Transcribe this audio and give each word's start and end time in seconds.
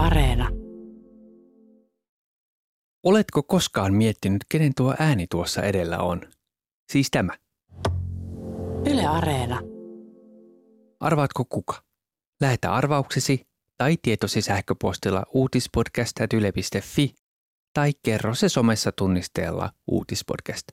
Areena. 0.00 0.48
Oletko 3.04 3.42
koskaan 3.42 3.94
miettinyt, 3.94 4.44
kenen 4.48 4.72
tuo 4.76 4.94
ääni 4.98 5.26
tuossa 5.30 5.62
edellä 5.62 5.98
on? 5.98 6.20
Siis 6.92 7.10
tämä. 7.10 7.32
Yle 8.90 9.06
Areena. 9.06 9.60
Arvaatko 11.00 11.44
kuka? 11.44 11.82
Lähetä 12.40 12.74
arvauksesi 12.74 13.46
tai 13.78 13.96
tietosi 14.02 14.42
sähköpostilla 14.42 15.22
uutispodcast.yle.fi 15.34 17.14
tai 17.74 17.92
kerro 18.02 18.34
se 18.34 18.48
somessa 18.48 18.92
tunnisteella 18.92 19.70
uutispodcast. 19.86 20.64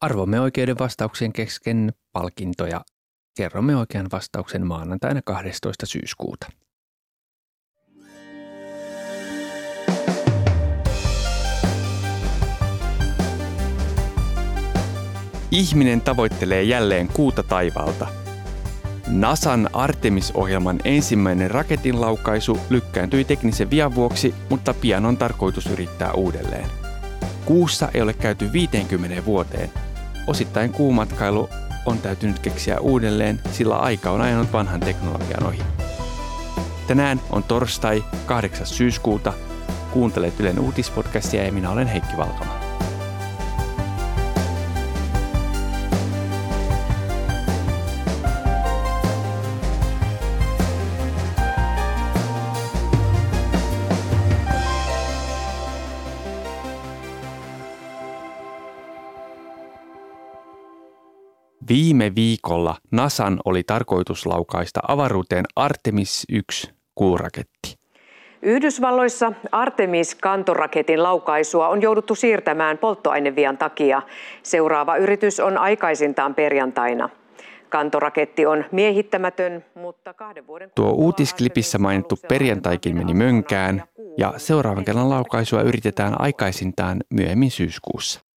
Arvomme 0.00 0.40
oikeiden 0.40 0.78
vastauksien 0.78 1.32
kesken 1.32 1.92
palkintoja. 2.12 2.84
Kerromme 3.36 3.76
oikean 3.76 4.06
vastauksen 4.12 4.66
maanantaina 4.66 5.22
12. 5.22 5.86
syyskuuta. 5.86 6.46
Ihminen 15.50 16.00
tavoittelee 16.00 16.62
jälleen 16.62 17.08
kuuta 17.08 17.42
taivalta. 17.42 18.06
NASAn 19.06 19.70
Artemis-ohjelman 19.72 20.80
ensimmäinen 20.84 21.50
raketinlaukaisu 21.50 22.58
lykkääntyi 22.70 23.24
teknisen 23.24 23.70
vian 23.70 23.94
vuoksi, 23.94 24.34
mutta 24.50 24.74
pian 24.74 25.06
on 25.06 25.16
tarkoitus 25.16 25.66
yrittää 25.66 26.12
uudelleen. 26.12 26.66
Kuussa 27.44 27.88
ei 27.94 28.02
ole 28.02 28.12
käyty 28.12 28.52
50 28.52 29.24
vuoteen. 29.24 29.70
Osittain 30.26 30.72
kuumatkailu 30.72 31.48
on 31.86 31.98
täytynyt 31.98 32.38
keksiä 32.38 32.80
uudelleen, 32.80 33.40
sillä 33.52 33.76
aika 33.76 34.10
on 34.10 34.20
ajanut 34.20 34.52
vanhan 34.52 34.80
teknologian 34.80 35.46
ohi. 35.46 35.62
Tänään 36.86 37.20
on 37.30 37.42
torstai 37.42 38.04
8. 38.26 38.66
syyskuuta. 38.66 39.32
Kuuntelet 39.90 40.40
Ylen 40.40 40.60
uutispodcastia 40.60 41.44
ja 41.44 41.52
minä 41.52 41.70
olen 41.70 41.86
Heikki 41.86 42.16
Valkama. 42.16 42.59
Viime 62.00 62.14
viikolla 62.14 62.76
NASAn 62.90 63.40
oli 63.44 63.62
tarkoitus 63.62 64.26
laukaista 64.26 64.80
avaruuteen 64.88 65.44
Artemis 65.56 66.26
1 66.28 66.70
kuuraketti. 66.94 67.76
Yhdysvalloissa 68.42 69.32
Artemis-kantoraketin 69.52 71.02
laukaisua 71.02 71.68
on 71.68 71.82
jouduttu 71.82 72.14
siirtämään 72.14 72.78
polttoainevian 72.78 73.58
takia. 73.58 74.02
Seuraava 74.42 74.96
yritys 74.96 75.40
on 75.40 75.58
aikaisintaan 75.58 76.34
perjantaina. 76.34 77.08
Kantoraketti 77.68 78.46
on 78.46 78.64
miehittämätön, 78.72 79.64
mutta 79.74 80.14
kahden 80.14 80.46
vuoden... 80.46 80.70
Tuo 80.74 80.90
uutisklipissä 80.90 81.78
mainittu 81.78 82.18
perjantaikin 82.28 82.96
meni 82.96 83.14
mönkään 83.14 83.82
ja 84.18 84.34
seuraavan 84.36 84.84
kerran 84.84 85.10
laukaisua 85.10 85.62
yritetään 85.62 86.20
aikaisintaan 86.20 86.96
myöhemmin 87.10 87.50
syyskuussa. 87.50 88.29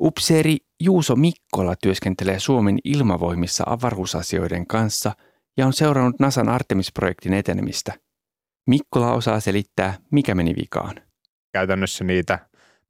Upseeri 0.00 0.56
Juuso 0.80 1.16
Mikkola 1.16 1.74
työskentelee 1.82 2.38
Suomen 2.38 2.78
ilmavoimissa 2.84 3.64
avaruusasioiden 3.66 4.66
kanssa 4.66 5.12
ja 5.56 5.66
on 5.66 5.72
seurannut 5.72 6.20
NASAn 6.20 6.48
Artemis-projektin 6.48 7.34
etenemistä. 7.34 7.92
Mikkola 8.66 9.12
osaa 9.12 9.40
selittää, 9.40 9.94
mikä 10.12 10.34
meni 10.34 10.54
vikaan. 10.56 10.94
Käytännössä 11.52 12.04
niitä 12.04 12.38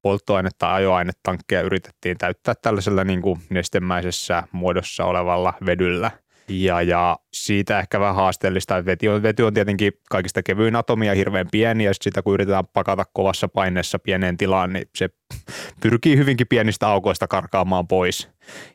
polttoaine- 0.02 0.50
tai 0.58 0.72
ajoainetankkeja 0.74 1.62
yritettiin 1.62 2.18
täyttää 2.18 2.54
tällaisella 2.62 3.04
niin 3.04 3.22
kuin 3.22 3.40
nestemäisessä 3.50 4.42
muodossa 4.52 5.04
olevalla 5.04 5.54
vedyllä– 5.66 6.10
ja, 6.48 6.82
ja 6.82 7.18
siitä 7.32 7.78
ehkä 7.78 8.00
vähän 8.00 8.14
haasteellista, 8.14 8.84
vety 8.84 9.08
on, 9.08 9.22
vety 9.22 9.42
on 9.42 9.54
tietenkin 9.54 9.92
kaikista 10.10 10.42
kevyin 10.42 10.76
atomia 10.76 11.14
hirveän 11.14 11.46
pieni, 11.50 11.84
ja 11.84 11.92
sitä 12.02 12.22
kun 12.22 12.34
yritetään 12.34 12.66
pakata 12.66 13.04
kovassa 13.12 13.48
paineessa 13.48 13.98
pieneen 13.98 14.36
tilaan, 14.36 14.72
niin 14.72 14.88
se 14.96 15.08
pyrkii 15.82 16.16
hyvinkin 16.16 16.46
pienistä 16.46 16.88
aukoista 16.88 17.28
karkaamaan 17.28 17.88
pois. 17.88 18.28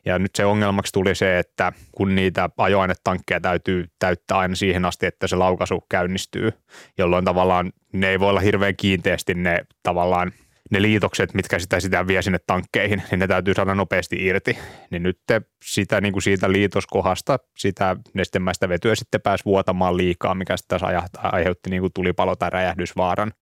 Ja 0.04 0.18
nyt 0.18 0.30
se 0.34 0.44
ongelmaksi 0.44 0.92
tuli 0.92 1.14
se, 1.14 1.38
että 1.38 1.72
kun 1.92 2.14
niitä 2.14 2.50
ajoainetankkeja 2.56 3.40
täytyy 3.40 3.86
täyttää 3.98 4.38
aina 4.38 4.54
siihen 4.54 4.84
asti, 4.84 5.06
että 5.06 5.26
se 5.26 5.36
laukaisu 5.36 5.84
käynnistyy, 5.88 6.52
jolloin 6.98 7.24
tavallaan 7.24 7.72
ne 7.92 8.08
ei 8.08 8.20
voi 8.20 8.30
olla 8.30 8.40
hirveän 8.40 8.76
kiinteästi 8.76 9.34
ne 9.34 9.60
tavallaan– 9.82 10.32
ne 10.70 10.82
liitokset, 10.82 11.34
mitkä 11.34 11.58
sitä, 11.58 11.80
sitä 11.80 12.06
vie 12.06 12.22
sinne 12.22 12.38
tankkeihin, 12.46 13.02
niin 13.10 13.18
ne 13.18 13.26
täytyy 13.26 13.54
saada 13.54 13.74
nopeasti 13.74 14.26
irti. 14.26 14.58
Niin 14.90 15.02
nyt 15.02 15.18
sitä, 15.64 16.00
niin 16.00 16.12
kuin 16.12 16.22
siitä 16.22 16.52
liitoskohasta 16.52 17.38
sitä 17.58 17.96
nestemäistä 18.14 18.68
vetyä 18.68 18.94
sitten 18.94 19.20
pääsi 19.20 19.44
vuotamaan 19.44 19.96
liikaa, 19.96 20.34
mikä 20.34 20.56
sitten 20.56 20.80
aiheutti 21.22 21.70
niin 21.70 21.80
kuin 21.82 21.92
tulipalo- 21.92 22.36
tai 22.36 22.50
räjähdysvaaran. 22.50 23.32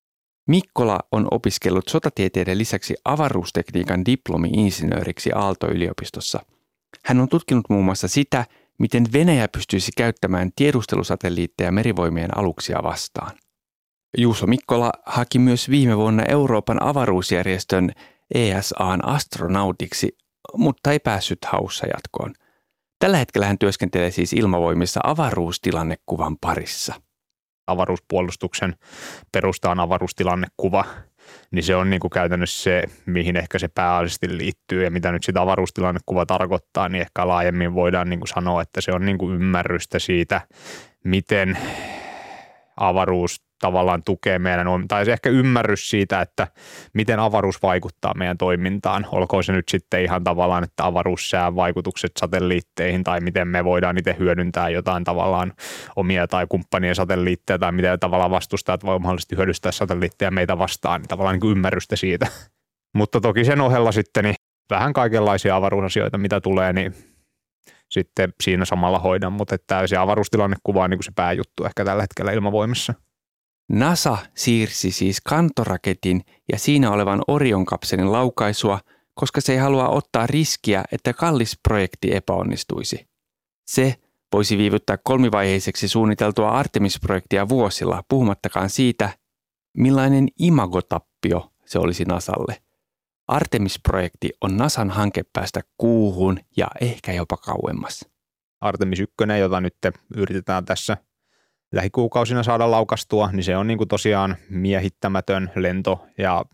Mikkola 0.49 0.99
on 1.13 1.29
opiskellut 1.31 1.89
sotatieteiden 1.89 2.59
lisäksi 2.59 2.95
avaruustekniikan 3.05 4.05
diplomi-insinööriksi 4.07 5.31
Aalto-yliopistossa. 5.35 6.41
Hän 7.05 7.21
on 7.21 7.29
tutkinut 7.29 7.65
muun 7.69 7.85
muassa 7.85 8.09
sitä, 8.09 8.45
miten 8.79 9.05
Venäjä 9.13 9.49
pystyisi 9.49 9.93
käyttämään 9.97 10.51
tiedustelusatelliitteja 10.57 11.73
merivoimien 11.73 12.39
aluksia 12.39 12.83
vastaan. 12.83 13.31
Juuso 14.17 14.47
Mikkola 14.47 14.93
haki 15.07 15.39
myös 15.39 15.71
viime 15.71 15.97
vuonna 15.97 16.23
Euroopan 16.29 16.83
avaruusjärjestön 16.83 17.91
ESAn 18.35 19.09
astronautiksi, 19.09 20.17
mutta 20.57 20.93
ei 20.93 20.99
päässyt 20.99 21.39
haussa 21.45 21.87
jatkoon. 21.87 22.35
Tällä 22.99 23.17
hetkellä 23.17 23.47
hän 23.47 23.59
työskentelee 23.59 24.11
siis 24.11 24.33
ilmavoimissa 24.33 25.01
avaruustilannekuvan 25.05 26.37
parissa. 26.41 26.95
Avaruuspuolustuksen 27.67 28.75
perusta 29.33 29.71
on 29.71 29.81
avaruustilannekuva, 29.81 30.85
niin 31.51 31.63
se 31.63 31.77
on 31.77 31.91
niin 31.91 32.01
kuin 32.01 32.11
käytännössä 32.11 32.63
se, 32.63 32.83
mihin 33.07 33.37
ehkä 33.37 33.59
se 33.59 33.69
pääasiallisesti 33.69 34.39
liittyy 34.39 34.85
ja 34.85 34.91
mitä 34.91 35.13
nyt 35.13 35.25
sitä 35.25 35.41
avaruustilannekuva 35.41 36.27
tarkoittaa, 36.27 36.89
niin 36.89 37.01
ehkä 37.01 37.29
laajemmin 37.29 37.75
voidaan 37.75 38.11
niin 38.11 38.21
kuin 38.21 38.29
sanoa, 38.29 38.63
että 38.63 38.81
se 38.81 38.93
on 38.93 39.07
niin 39.07 39.19
kuin 39.19 39.35
ymmärrystä 39.35 39.99
siitä, 39.99 40.41
miten 41.05 41.59
avaruus 42.81 43.49
tavallaan 43.61 44.03
tukee 44.05 44.39
meidän, 44.39 44.67
tai 44.89 45.11
ehkä 45.11 45.31
ymmärrys 45.31 45.91
siitä, 45.91 46.21
että 46.21 46.47
miten 46.95 47.21
avaruus 47.21 47.63
vaikuttaa 47.63 48.15
meidän 48.15 48.39
toimintaan. 48.39 49.07
Olkoon 49.13 49.45
se 49.45 49.53
nyt 49.53 49.69
sitten 49.69 50.03
ihan 50.03 50.25
tavallaan, 50.25 50.65
että 50.65 50.87
avaruussään 50.87 51.57
vaikutukset 51.57 52.13
satelliitteihin 52.19 53.05
tai 53.05 53.21
miten 53.21 53.49
me 53.49 53.65
voidaan 53.65 53.99
itse 53.99 54.17
hyödyntää 54.19 54.69
jotain 54.69 55.05
tavallaan 55.05 55.53
omia 55.97 56.27
tai 56.27 56.47
kumppanien 56.49 56.95
satelliitteja 56.95 57.59
tai 57.59 57.73
miten 57.73 58.01
tavallaan 58.01 58.31
vastustajat 58.31 58.85
voi 58.85 58.99
mahdollisesti 58.99 59.37
hyödystää 59.37 59.73
satelliitteja 59.73 60.31
meitä 60.31 60.59
vastaan, 60.59 61.01
niin 61.01 61.09
tavallaan 61.09 61.39
niin 61.39 61.51
ymmärrystä 61.51 61.97
siitä. 61.97 62.27
Mutta 62.95 63.21
toki 63.21 63.45
sen 63.45 63.61
ohella 63.61 63.93
sitten 63.93 64.25
niin 64.25 64.35
vähän 64.71 64.93
kaikenlaisia 64.93 65.57
avaruusasioita, 65.57 66.19
mitä 66.19 66.41
tulee, 66.41 66.73
niin 66.73 66.95
sitten 67.89 68.33
siinä 68.43 68.65
samalla 68.65 68.99
hoidan, 68.99 69.33
mutta 69.33 69.55
että 69.55 69.87
se 69.87 69.97
avaruustilannekuva 69.97 70.85
on 70.85 70.91
niin 70.91 71.03
se 71.03 71.13
pääjuttu 71.15 71.65
ehkä 71.65 71.85
tällä 71.85 72.03
hetkellä 72.03 72.33
ilmavoimassa. 72.33 72.95
NASA 73.69 74.19
siirsi 74.35 74.91
siis 74.91 75.21
kantoraketin 75.21 76.21
ja 76.53 76.59
siinä 76.59 76.91
olevan 76.91 77.23
Orion-kapselin 77.29 78.13
laukaisua, 78.13 78.81
koska 79.15 79.41
se 79.41 79.53
ei 79.53 79.59
halua 79.59 79.89
ottaa 79.89 80.27
riskiä, 80.27 80.85
että 80.93 81.13
kallis 81.13 81.59
projekti 81.63 82.15
epäonnistuisi. 82.15 83.09
Se 83.67 83.95
voisi 84.33 84.59
viivyttää 84.59 84.99
kolmivaiheiseksi 85.05 85.89
suunniteltua 85.89 86.51
Artemis-projektia 86.51 87.49
vuosilla, 87.49 88.03
puhumattakaan 88.09 88.71
siitä, 88.71 89.11
millainen 89.77 90.29
imagotappio 90.39 91.53
se 91.67 91.79
olisi 91.79 92.05
NASAlle. 92.05 92.63
Artemis-projekti 93.29 94.31
on 94.41 94.57
NASAn 94.57 94.91
hanke 94.91 95.23
päästä 95.33 95.61
kuuhun 95.79 96.41
ja 96.57 96.67
ehkä 96.81 97.13
jopa 97.13 97.37
kauemmas. 97.37 98.05
Artemis 98.61 99.01
1, 99.01 99.15
jota 99.41 99.61
nyt 99.61 99.75
yritetään 100.17 100.65
tässä 100.65 100.97
lähikuukausina 101.73 102.43
saada 102.43 102.71
laukastua, 102.71 103.31
niin 103.33 103.45
se 103.45 103.57
on 103.57 103.67
niin 103.67 103.79
kuin 103.79 103.89
tosiaan 103.89 104.37
miehittämätön 104.51 105.51
lento 105.55 106.07
ja 106.19 106.45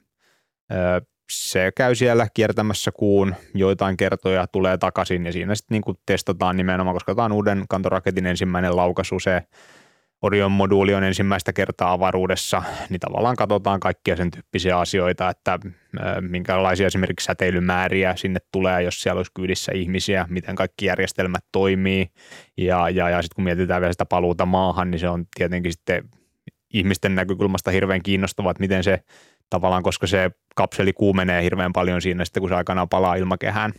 ö, 0.72 1.00
se 1.30 1.72
käy 1.76 1.94
siellä 1.94 2.28
kiertämässä 2.34 2.92
kuun 2.92 3.34
joitain 3.54 3.96
kertoja, 3.96 4.46
tulee 4.46 4.78
takaisin 4.78 5.26
ja 5.26 5.32
siinä 5.32 5.54
sitten 5.54 5.80
niin 5.86 5.96
testataan 6.06 6.56
nimenomaan, 6.56 6.96
koska 6.96 7.14
tämä 7.14 7.24
on 7.24 7.32
uuden 7.32 7.64
kantoraketin 7.68 8.26
ensimmäinen 8.26 8.76
laukaisu, 8.76 9.20
se 9.20 9.42
Orion-moduuli 10.22 10.94
on 10.94 11.04
ensimmäistä 11.04 11.52
kertaa 11.52 11.92
avaruudessa, 11.92 12.62
niin 12.90 13.00
tavallaan 13.00 13.36
katsotaan 13.36 13.80
kaikkia 13.80 14.16
sen 14.16 14.30
tyyppisiä 14.30 14.78
asioita, 14.78 15.30
että 15.30 15.58
minkälaisia 16.20 16.86
esimerkiksi 16.86 17.24
säteilymääriä 17.24 18.16
sinne 18.16 18.40
tulee, 18.52 18.82
jos 18.82 19.02
siellä 19.02 19.18
olisi 19.18 19.32
kyydissä 19.34 19.72
ihmisiä, 19.72 20.26
miten 20.28 20.56
kaikki 20.56 20.86
järjestelmät 20.86 21.44
toimii. 21.52 22.06
Ja, 22.56 22.88
ja, 22.88 23.10
ja 23.10 23.22
sitten 23.22 23.34
kun 23.34 23.44
mietitään 23.44 23.80
vielä 23.80 23.92
sitä 23.92 24.06
paluuta 24.06 24.46
maahan, 24.46 24.90
niin 24.90 24.98
se 24.98 25.08
on 25.08 25.24
tietenkin 25.36 25.72
sitten 25.72 26.08
ihmisten 26.74 27.14
näkökulmasta 27.14 27.70
hirveän 27.70 28.02
kiinnostavaa, 28.02 28.50
että 28.50 28.60
miten 28.60 28.84
se 28.84 29.00
tavallaan, 29.50 29.82
koska 29.82 30.06
se 30.06 30.30
kapseli 30.56 30.92
kuumenee 30.92 31.42
hirveän 31.42 31.72
paljon 31.72 32.02
siinä 32.02 32.24
sitten, 32.24 32.40
kun 32.40 32.48
se 32.48 32.54
aikanaan 32.54 32.88
palaa 32.88 33.14
ilmakehään, 33.14 33.72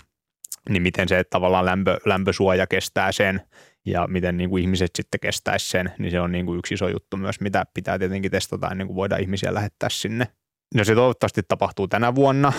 niin 0.70 0.82
miten 0.82 1.08
se 1.08 1.24
tavallaan 1.24 1.66
lämpö, 1.66 1.98
lämpösuoja 2.06 2.68
kestää 2.68 3.12
sen 3.12 3.42
ja 3.86 4.08
miten 4.08 4.38
niin 4.38 4.50
kuin 4.50 4.62
ihmiset 4.62 4.92
sitten 4.96 5.20
kestäisi 5.20 5.70
sen, 5.70 5.92
niin 6.00 6.12
se 6.12 6.20
on 6.20 6.32
niin 6.32 6.46
kuin 6.46 6.60
yksi 6.60 6.74
iso 6.74 6.88
juttu 6.88 7.18
myös, 7.18 7.40
mitä 7.42 7.66
pitää 7.74 8.00
tietenkin 8.00 8.32
testata 8.32 8.72
ennen 8.72 8.88
kuin 8.88 8.96
voidaan 8.96 9.22
ihmisiä 9.22 9.54
lähettää 9.54 9.90
sinne. 9.90 10.28
No 10.76 10.84
se 10.84 10.96
toivottavasti 10.96 11.42
tapahtuu 11.48 11.88
tänä 11.88 12.16
vuonna 12.16 12.54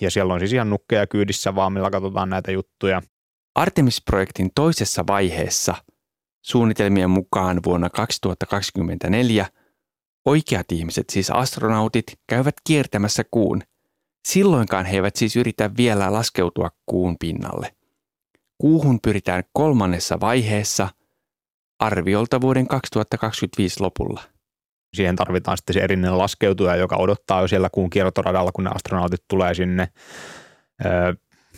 ja 0.00 0.10
siellä 0.10 0.34
on 0.34 0.40
siis 0.40 0.52
ihan 0.52 0.70
nukkeja 0.70 1.06
kyydissä 1.06 1.54
vaan, 1.54 1.72
millä 1.72 1.90
katsotaan 1.90 2.30
näitä 2.30 2.52
juttuja. 2.52 3.02
Artemis-projektin 3.54 4.50
toisessa 4.54 5.04
vaiheessa 5.06 5.74
suunnitelmien 6.44 7.10
mukaan 7.10 7.60
vuonna 7.64 7.90
2024 7.90 9.46
oikeat 10.24 10.72
ihmiset, 10.72 11.10
siis 11.10 11.30
astronautit, 11.30 12.04
käyvät 12.28 12.54
kiertämässä 12.66 13.22
kuun. 13.30 13.62
Silloinkaan 14.28 14.86
he 14.86 14.96
eivät 14.96 15.16
siis 15.16 15.36
yritä 15.36 15.70
vielä 15.76 16.12
laskeutua 16.12 16.70
kuun 16.86 17.16
pinnalle. 17.18 17.74
Kuuhun 18.62 19.00
pyritään 19.00 19.42
kolmannessa 19.52 20.20
vaiheessa 20.20 20.88
arviolta 21.78 22.40
vuoden 22.40 22.66
2025 22.66 23.80
lopulla. 23.80 24.22
Siihen 24.94 25.16
tarvitaan 25.16 25.56
sitten 25.56 25.74
se 25.74 25.80
erillinen 25.80 26.18
laskeutuja, 26.18 26.76
joka 26.76 26.96
odottaa 26.96 27.40
jo 27.40 27.48
siellä 27.48 27.68
kuun 27.72 27.90
kiertoradalla, 27.90 28.52
kun 28.52 28.64
ne 28.64 28.70
astronautit 28.74 29.24
tulee 29.28 29.54
sinne. 29.54 29.88
Öö, 30.84 31.14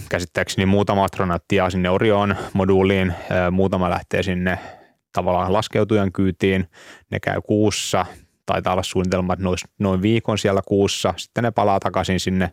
käsittääkseni 0.09 0.67
muutama 0.67 1.05
astronautti 1.05 1.57
jää 1.57 1.71
sinne 1.71 1.91
Orion-moduuliin, 1.91 3.13
öö, 3.31 3.51
muutama 3.51 3.91
lähtee 3.91 4.23
sinne 4.23 4.59
tavallaan 5.13 5.53
laskeutujan 5.53 6.13
kyytiin. 6.13 6.69
Ne 7.11 7.21
käy 7.21 7.41
kuussa, 7.47 8.07
taitaa 8.47 8.73
olla 8.73 8.83
suunnitelma, 8.83 9.33
että 9.33 9.45
noin, 9.45 9.59
noin 9.79 10.03
viikon 10.03 10.39
siellä 10.39 10.61
kuussa. 10.67 11.15
Sitten 11.17 11.45
ne 11.45 11.51
palaa 11.51 11.81
takaisin 11.81 12.21
sinne 12.21 12.51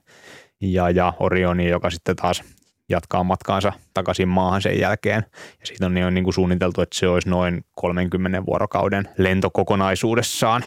ja, 0.62 0.90
ja 0.90 1.14
Orioniin, 1.20 1.70
joka 1.70 1.90
sitten 1.90 2.16
taas 2.16 2.44
jatkaa 2.92 3.24
matkaansa 3.24 3.74
takaisin 3.94 4.28
maahan 4.28 4.62
sen 4.62 4.80
jälkeen. 4.80 5.26
Ja 5.60 5.66
siitä 5.66 5.86
on 5.86 5.94
niin, 5.94 6.14
niin 6.14 6.24
kuin 6.24 6.34
suunniteltu, 6.34 6.82
että 6.82 6.98
se 7.00 7.08
olisi 7.08 7.30
noin 7.30 7.66
30 7.76 8.46
vuorokauden 8.46 9.10
lento 9.18 9.50
kokonaisuudessaan. 9.50 10.64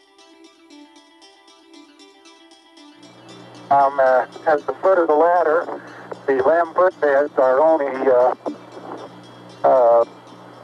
Um, 3.71 3.99
uh, 3.99 4.53
at 4.53 4.67
the 4.67 4.75
foot 4.83 4.99
of 4.99 5.07
the 5.07 5.15
ladder, 5.15 5.67
the 6.27 6.43
lamb 6.45 6.75
footbeds 6.75 7.39
are 7.39 7.61
only 7.61 7.87
uh, 7.87 8.35
uh, 9.65 10.05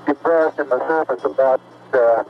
depressed 0.07 0.59
in 0.59 0.67
the 0.69 0.79
surface 0.89 1.25
about 1.25 1.61
uh, 1.95 2.25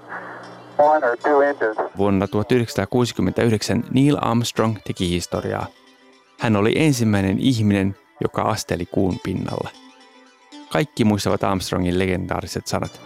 one 0.79 1.05
or 1.05 1.17
two 1.17 1.43
inches. 1.43 1.77
Vuonna 1.99 2.27
1969 2.27 3.85
Neil 3.91 4.17
Armstrong 4.21 4.77
teki 4.85 5.11
historiaa. 5.11 5.67
Hän 6.41 6.57
oli 6.57 6.73
ensimmäinen 6.77 7.39
ihminen, 7.39 7.97
joka 8.21 8.43
asteli 8.43 8.87
kuun 8.87 9.21
pinnalla. 9.23 9.71
Kaikki 10.73 11.05
muistavat 11.05 11.45
Armstrongin 11.45 11.99
legendaariset 11.99 12.67
sanat. 12.67 13.01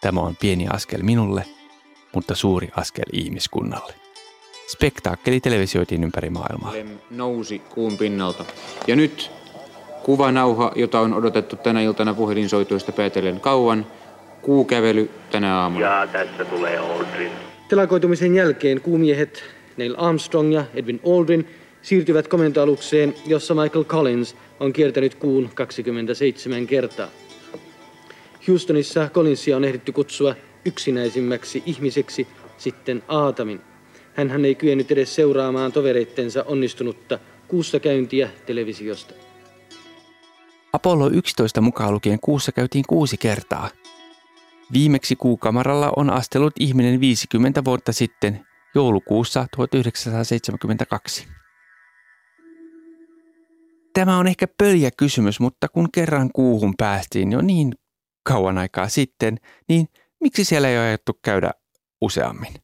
Tämä 0.00 0.20
on 0.20 0.36
pieni 0.40 0.68
askel 0.68 1.02
minulle, 1.02 1.44
mutta 2.14 2.34
suuri 2.34 2.68
askel 2.76 3.04
ihmiskunnalle. 3.12 3.94
Spektaakkeli 4.66 5.40
televisioitiin 5.40 6.04
ympäri 6.04 6.30
maailmaa. 6.30 6.72
nousi 7.10 7.58
kuun 7.58 7.98
pinnalta. 7.98 8.44
Ja 8.86 8.96
nyt 8.96 9.30
kuvanauha, 10.02 10.72
jota 10.76 11.00
on 11.00 11.14
odotettu 11.14 11.56
tänä 11.56 11.80
iltana 11.80 12.14
puhelinsoitoista 12.14 12.92
päätellen 12.92 13.40
kauan– 13.40 13.86
kuukävely 14.42 15.10
tänä 15.30 15.60
aamuna. 15.60 15.86
Ja 15.86 16.06
tässä 16.12 16.44
tulee 16.44 16.78
Aldrin. 16.78 17.32
Telakoitumisen 17.68 18.34
jälkeen 18.34 18.80
kuumiehet 18.80 19.44
Neil 19.76 19.94
Armstrong 19.98 20.54
ja 20.54 20.64
Edwin 20.74 21.00
Aldrin 21.06 21.48
siirtyvät 21.82 22.28
komentoalukseen, 22.28 23.14
jossa 23.26 23.54
Michael 23.54 23.84
Collins 23.84 24.36
on 24.60 24.72
kiertänyt 24.72 25.14
kuun 25.14 25.50
27 25.54 26.66
kertaa. 26.66 27.08
Houstonissa 28.48 29.08
Collinsia 29.12 29.56
on 29.56 29.64
ehditty 29.64 29.92
kutsua 29.92 30.34
yksinäisimmäksi 30.64 31.62
ihmiseksi 31.66 32.26
sitten 32.58 33.02
Aatamin. 33.08 33.60
Hän 34.14 34.44
ei 34.44 34.54
kyennyt 34.54 34.92
edes 34.92 35.14
seuraamaan 35.14 35.72
tovereittensa 35.72 36.44
onnistunutta 36.46 37.18
kuussa 37.48 37.80
käyntiä 37.80 38.28
televisiosta. 38.46 39.14
Apollo 40.72 41.10
11 41.10 41.60
mukaan 41.60 41.94
lukien 41.94 42.18
kuussa 42.20 42.52
käytiin 42.52 42.84
kuusi 42.88 43.16
kertaa– 43.16 43.68
Viimeksi 44.72 45.16
kuukamaralla 45.16 45.92
on 45.96 46.10
astellut 46.10 46.52
ihminen 46.60 47.00
50 47.00 47.64
vuotta 47.64 47.92
sitten, 47.92 48.46
joulukuussa 48.74 49.46
1972. 49.56 51.28
Tämä 53.94 54.18
on 54.18 54.26
ehkä 54.26 54.46
pöljä 54.58 54.90
kysymys, 54.96 55.40
mutta 55.40 55.68
kun 55.68 55.88
kerran 55.92 56.30
kuuhun 56.34 56.74
päästiin 56.78 57.32
jo 57.32 57.40
niin 57.40 57.72
kauan 58.22 58.58
aikaa 58.58 58.88
sitten, 58.88 59.36
niin 59.68 59.88
miksi 60.20 60.44
siellä 60.44 60.68
ei 60.68 60.78
ole 60.78 60.86
ajettu 60.86 61.18
käydä 61.24 61.50
useammin? 62.00 62.54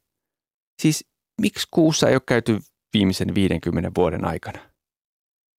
Siis 0.82 1.04
miksi 1.40 1.68
kuussa 1.70 2.08
ei 2.08 2.14
ole 2.14 2.22
käyty 2.26 2.58
viimeisen 2.94 3.34
50 3.34 3.90
vuoden 3.96 4.24
aikana? 4.24 4.58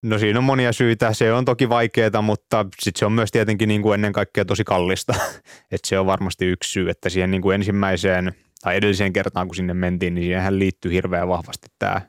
No 0.07 0.19
siinä 0.19 0.39
on 0.39 0.45
monia 0.45 0.73
syitä. 0.73 1.13
Se 1.13 1.33
on 1.33 1.45
toki 1.45 1.69
vaikeaa, 1.69 2.23
mutta 2.23 2.67
sit 2.83 2.97
se 2.97 3.07
on 3.07 3.13
myös 3.13 3.31
tietenkin 3.31 3.69
niin 3.69 3.83
kuin 3.83 3.95
ennen 3.95 4.13
kaikkea 4.13 4.45
tosi 4.45 4.65
kallista. 4.65 5.15
Et 5.73 5.81
se 5.85 5.99
on 5.99 6.07
varmasti 6.07 6.47
yksi 6.47 6.73
syy, 6.73 6.91
että 6.91 7.09
siihen 7.09 7.31
niin 7.31 7.43
kuin 7.43 7.55
ensimmäiseen 7.55 8.33
tai 8.63 8.77
edelliseen 8.77 9.13
kertaan, 9.13 9.49
kun 9.49 9.57
sinne 9.57 9.75
mentiin, 9.75 10.15
niin 10.15 10.25
siihen 10.25 10.59
liittyy 10.59 10.93
hirveän 10.93 11.29
vahvasti 11.29 11.69
tämä 11.79 12.01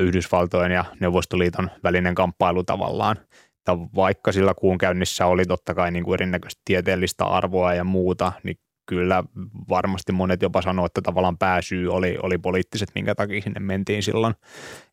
Yhdysvaltojen 0.00 0.72
ja 0.72 0.84
Neuvostoliiton 1.00 1.70
välinen 1.82 2.14
kamppailu 2.14 2.64
tavallaan. 2.64 3.16
Että 3.58 3.72
vaikka 3.96 4.32
sillä 4.32 4.54
kuun 4.54 4.78
käynnissä 4.78 5.26
oli 5.26 5.44
totta 5.44 5.74
kai 5.74 5.90
niin 5.90 6.04
kuin 6.04 6.14
erinäköistä 6.14 6.62
tieteellistä 6.64 7.24
arvoa 7.24 7.74
ja 7.74 7.84
muuta, 7.84 8.32
niin 8.42 8.56
kyllä 8.86 9.24
varmasti 9.68 10.12
monet 10.12 10.42
jopa 10.42 10.62
sanoivat, 10.62 10.90
että 10.90 11.02
tavallaan 11.02 11.38
pääsyy 11.38 11.92
oli, 11.92 12.16
oli 12.22 12.38
poliittiset, 12.38 12.88
minkä 12.94 13.14
takia 13.14 13.40
sinne 13.40 13.60
mentiin 13.60 14.02
silloin. 14.02 14.34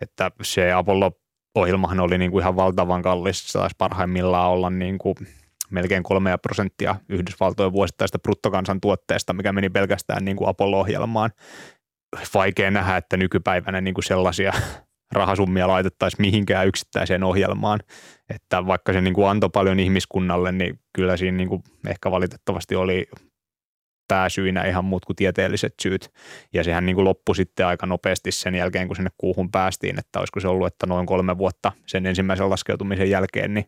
Että 0.01 0.31
se 0.41 0.71
Apollo 0.71 1.11
ohjelmahan 1.55 1.99
oli 1.99 2.17
niin 2.17 2.31
kuin 2.31 2.41
ihan 2.41 2.55
valtavan 2.55 3.01
kallis. 3.01 3.47
Se 3.47 3.59
taisi 3.59 3.75
parhaimmillaan 3.77 4.49
olla 4.51 4.69
niin 4.69 4.97
kuin 4.97 5.15
melkein 5.69 6.03
kolmea 6.03 6.37
prosenttia 6.37 6.95
Yhdysvaltojen 7.09 7.73
vuosittaista 7.73 8.19
bruttokansantuotteesta, 8.19 9.33
mikä 9.33 9.53
meni 9.53 9.69
pelkästään 9.69 10.25
niin 10.25 10.37
kuin 10.37 10.49
Apollo-ohjelmaan. 10.49 11.31
Vaikea 12.33 12.71
nähdä, 12.71 12.97
että 12.97 13.17
nykypäivänä 13.17 13.81
niin 13.81 13.93
kuin 13.93 14.03
sellaisia 14.03 14.53
rahasummia 15.11 15.67
laitettaisiin 15.67 16.21
mihinkään 16.21 16.67
yksittäiseen 16.67 17.23
ohjelmaan. 17.23 17.79
Että 18.29 18.67
vaikka 18.67 18.93
se 18.93 19.01
niin 19.01 19.13
kuin 19.13 19.29
antoi 19.29 19.49
paljon 19.53 19.79
ihmiskunnalle, 19.79 20.51
niin 20.51 20.79
kyllä 20.93 21.17
siinä 21.17 21.37
niin 21.37 21.49
kuin 21.49 21.63
ehkä 21.87 22.11
valitettavasti 22.11 22.75
oli 22.75 23.07
pääsyinä 24.07 24.63
ihan 24.63 24.85
muut 24.85 25.05
kuin 25.05 25.15
tieteelliset 25.15 25.73
syyt. 25.81 26.11
Ja 26.53 26.63
sehän 26.63 26.85
niin 26.85 26.95
kuin 26.95 27.05
loppui 27.05 27.35
sitten 27.35 27.67
aika 27.67 27.85
nopeasti 27.85 28.31
sen 28.31 28.55
jälkeen, 28.55 28.87
kun 28.87 28.95
sinne 28.95 29.11
kuuhun 29.17 29.51
päästiin, 29.51 29.99
että 29.99 30.19
olisiko 30.19 30.39
se 30.39 30.47
ollut, 30.47 30.67
että 30.67 30.85
noin 30.85 31.05
kolme 31.05 31.37
vuotta 31.37 31.71
sen 31.85 32.05
ensimmäisen 32.05 32.49
laskeutumisen 32.49 33.09
jälkeen, 33.09 33.53
niin 33.53 33.65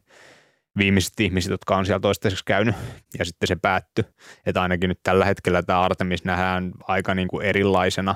viimeiset 0.77 1.19
ihmiset, 1.19 1.51
jotka 1.51 1.77
on 1.77 1.85
siellä 1.85 1.99
toistaiseksi 1.99 2.45
käynyt, 2.45 2.75
ja 3.19 3.25
sitten 3.25 3.47
se 3.47 3.55
päättyi. 3.55 4.05
Että 4.45 4.61
ainakin 4.61 4.87
nyt 4.87 4.99
tällä 5.03 5.25
hetkellä 5.25 5.63
tämä 5.63 5.81
Artemis 5.81 6.25
nähdään 6.25 6.71
aika 6.87 7.15
niin 7.15 7.27
kuin 7.27 7.45
erilaisena. 7.45 8.15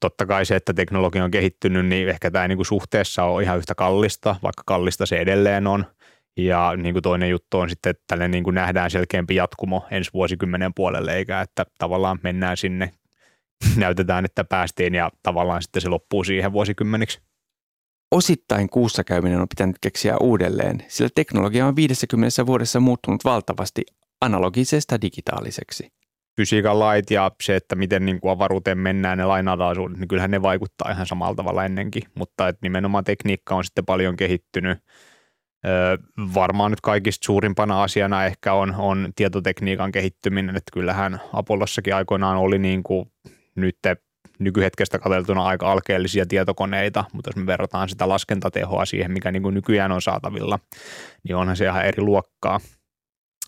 Totta 0.00 0.26
kai 0.26 0.44
se, 0.44 0.56
että 0.56 0.74
teknologia 0.74 1.24
on 1.24 1.30
kehittynyt, 1.30 1.86
niin 1.86 2.08
ehkä 2.08 2.30
tämä 2.30 2.48
niin 2.48 2.58
kuin 2.58 2.66
suhteessa 2.66 3.24
on 3.24 3.42
ihan 3.42 3.58
yhtä 3.58 3.74
kallista, 3.74 4.36
vaikka 4.42 4.62
kallista 4.66 5.06
se 5.06 5.16
edelleen 5.16 5.66
on– 5.66 5.84
ja 6.36 6.72
niin 6.76 6.94
kuin 6.94 7.02
toinen 7.02 7.30
juttu 7.30 7.58
on 7.58 7.70
sitten, 7.70 7.90
että 7.90 8.04
tälle 8.06 8.28
niin 8.28 8.44
kuin 8.44 8.54
nähdään 8.54 8.90
selkeämpi 8.90 9.34
jatkumo 9.34 9.86
ensi 9.90 10.10
vuosikymmenen 10.14 10.74
puolelle, 10.74 11.16
eikä 11.16 11.40
että 11.40 11.66
tavallaan 11.78 12.18
mennään 12.22 12.56
sinne, 12.56 12.90
näytetään, 13.76 14.24
että 14.24 14.44
päästiin 14.44 14.94
ja 14.94 15.10
tavallaan 15.22 15.62
sitten 15.62 15.82
se 15.82 15.88
loppuu 15.88 16.24
siihen 16.24 16.52
vuosikymmeniksi. 16.52 17.20
Osittain 18.10 18.68
kuussa 18.68 19.04
käyminen 19.04 19.40
on 19.40 19.48
pitänyt 19.48 19.76
keksiä 19.80 20.16
uudelleen, 20.20 20.84
sillä 20.88 21.10
teknologia 21.14 21.66
on 21.66 21.76
50 21.76 22.46
vuodessa 22.46 22.80
muuttunut 22.80 23.24
valtavasti 23.24 23.82
analogisesta 24.20 25.00
digitaaliseksi. 25.00 25.88
Fysiikan 26.36 26.78
lait 26.78 27.10
ja 27.10 27.30
se, 27.42 27.56
että 27.56 27.74
miten 27.74 28.06
niin 28.06 28.20
kuin 28.20 28.32
avaruuteen 28.32 28.78
mennään 28.78 29.18
ne 29.18 29.24
lainalaisuudet, 29.24 29.98
niin 29.98 30.08
kyllähän 30.08 30.30
ne 30.30 30.42
vaikuttaa 30.42 30.90
ihan 30.90 31.06
samalla 31.06 31.34
tavalla 31.34 31.64
ennenkin, 31.64 32.02
mutta 32.14 32.48
että 32.48 32.58
nimenomaan 32.62 33.04
tekniikka 33.04 33.54
on 33.54 33.64
sitten 33.64 33.86
paljon 33.86 34.16
kehittynyt– 34.16 34.78
varmaan 36.34 36.70
nyt 36.72 36.80
kaikista 36.80 37.24
suurimpana 37.24 37.82
asiana 37.82 38.24
ehkä 38.24 38.52
on, 38.52 38.74
on 38.78 39.12
tietotekniikan 39.16 39.92
kehittyminen, 39.92 40.56
että 40.56 40.70
kyllähän 40.72 41.20
Apollossakin 41.32 41.94
aikoinaan 41.94 42.36
oli 42.36 42.58
niin 42.58 42.82
kuin 42.82 43.12
nyt 43.54 43.76
nykyhetkestä 44.38 44.98
katseltuna 44.98 45.44
aika 45.44 45.72
alkeellisia 45.72 46.26
tietokoneita, 46.26 47.04
mutta 47.12 47.28
jos 47.28 47.36
me 47.36 47.46
verrataan 47.46 47.88
sitä 47.88 48.08
laskentatehoa 48.08 48.84
siihen, 48.84 49.12
mikä 49.12 49.32
niin 49.32 49.42
kuin 49.42 49.54
nykyään 49.54 49.92
on 49.92 50.02
saatavilla, 50.02 50.58
niin 51.24 51.36
onhan 51.36 51.56
se 51.56 51.64
ihan 51.64 51.86
eri 51.86 52.02
luokkaa. 52.02 52.60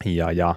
Ja, 0.04 0.33
ja 0.33 0.54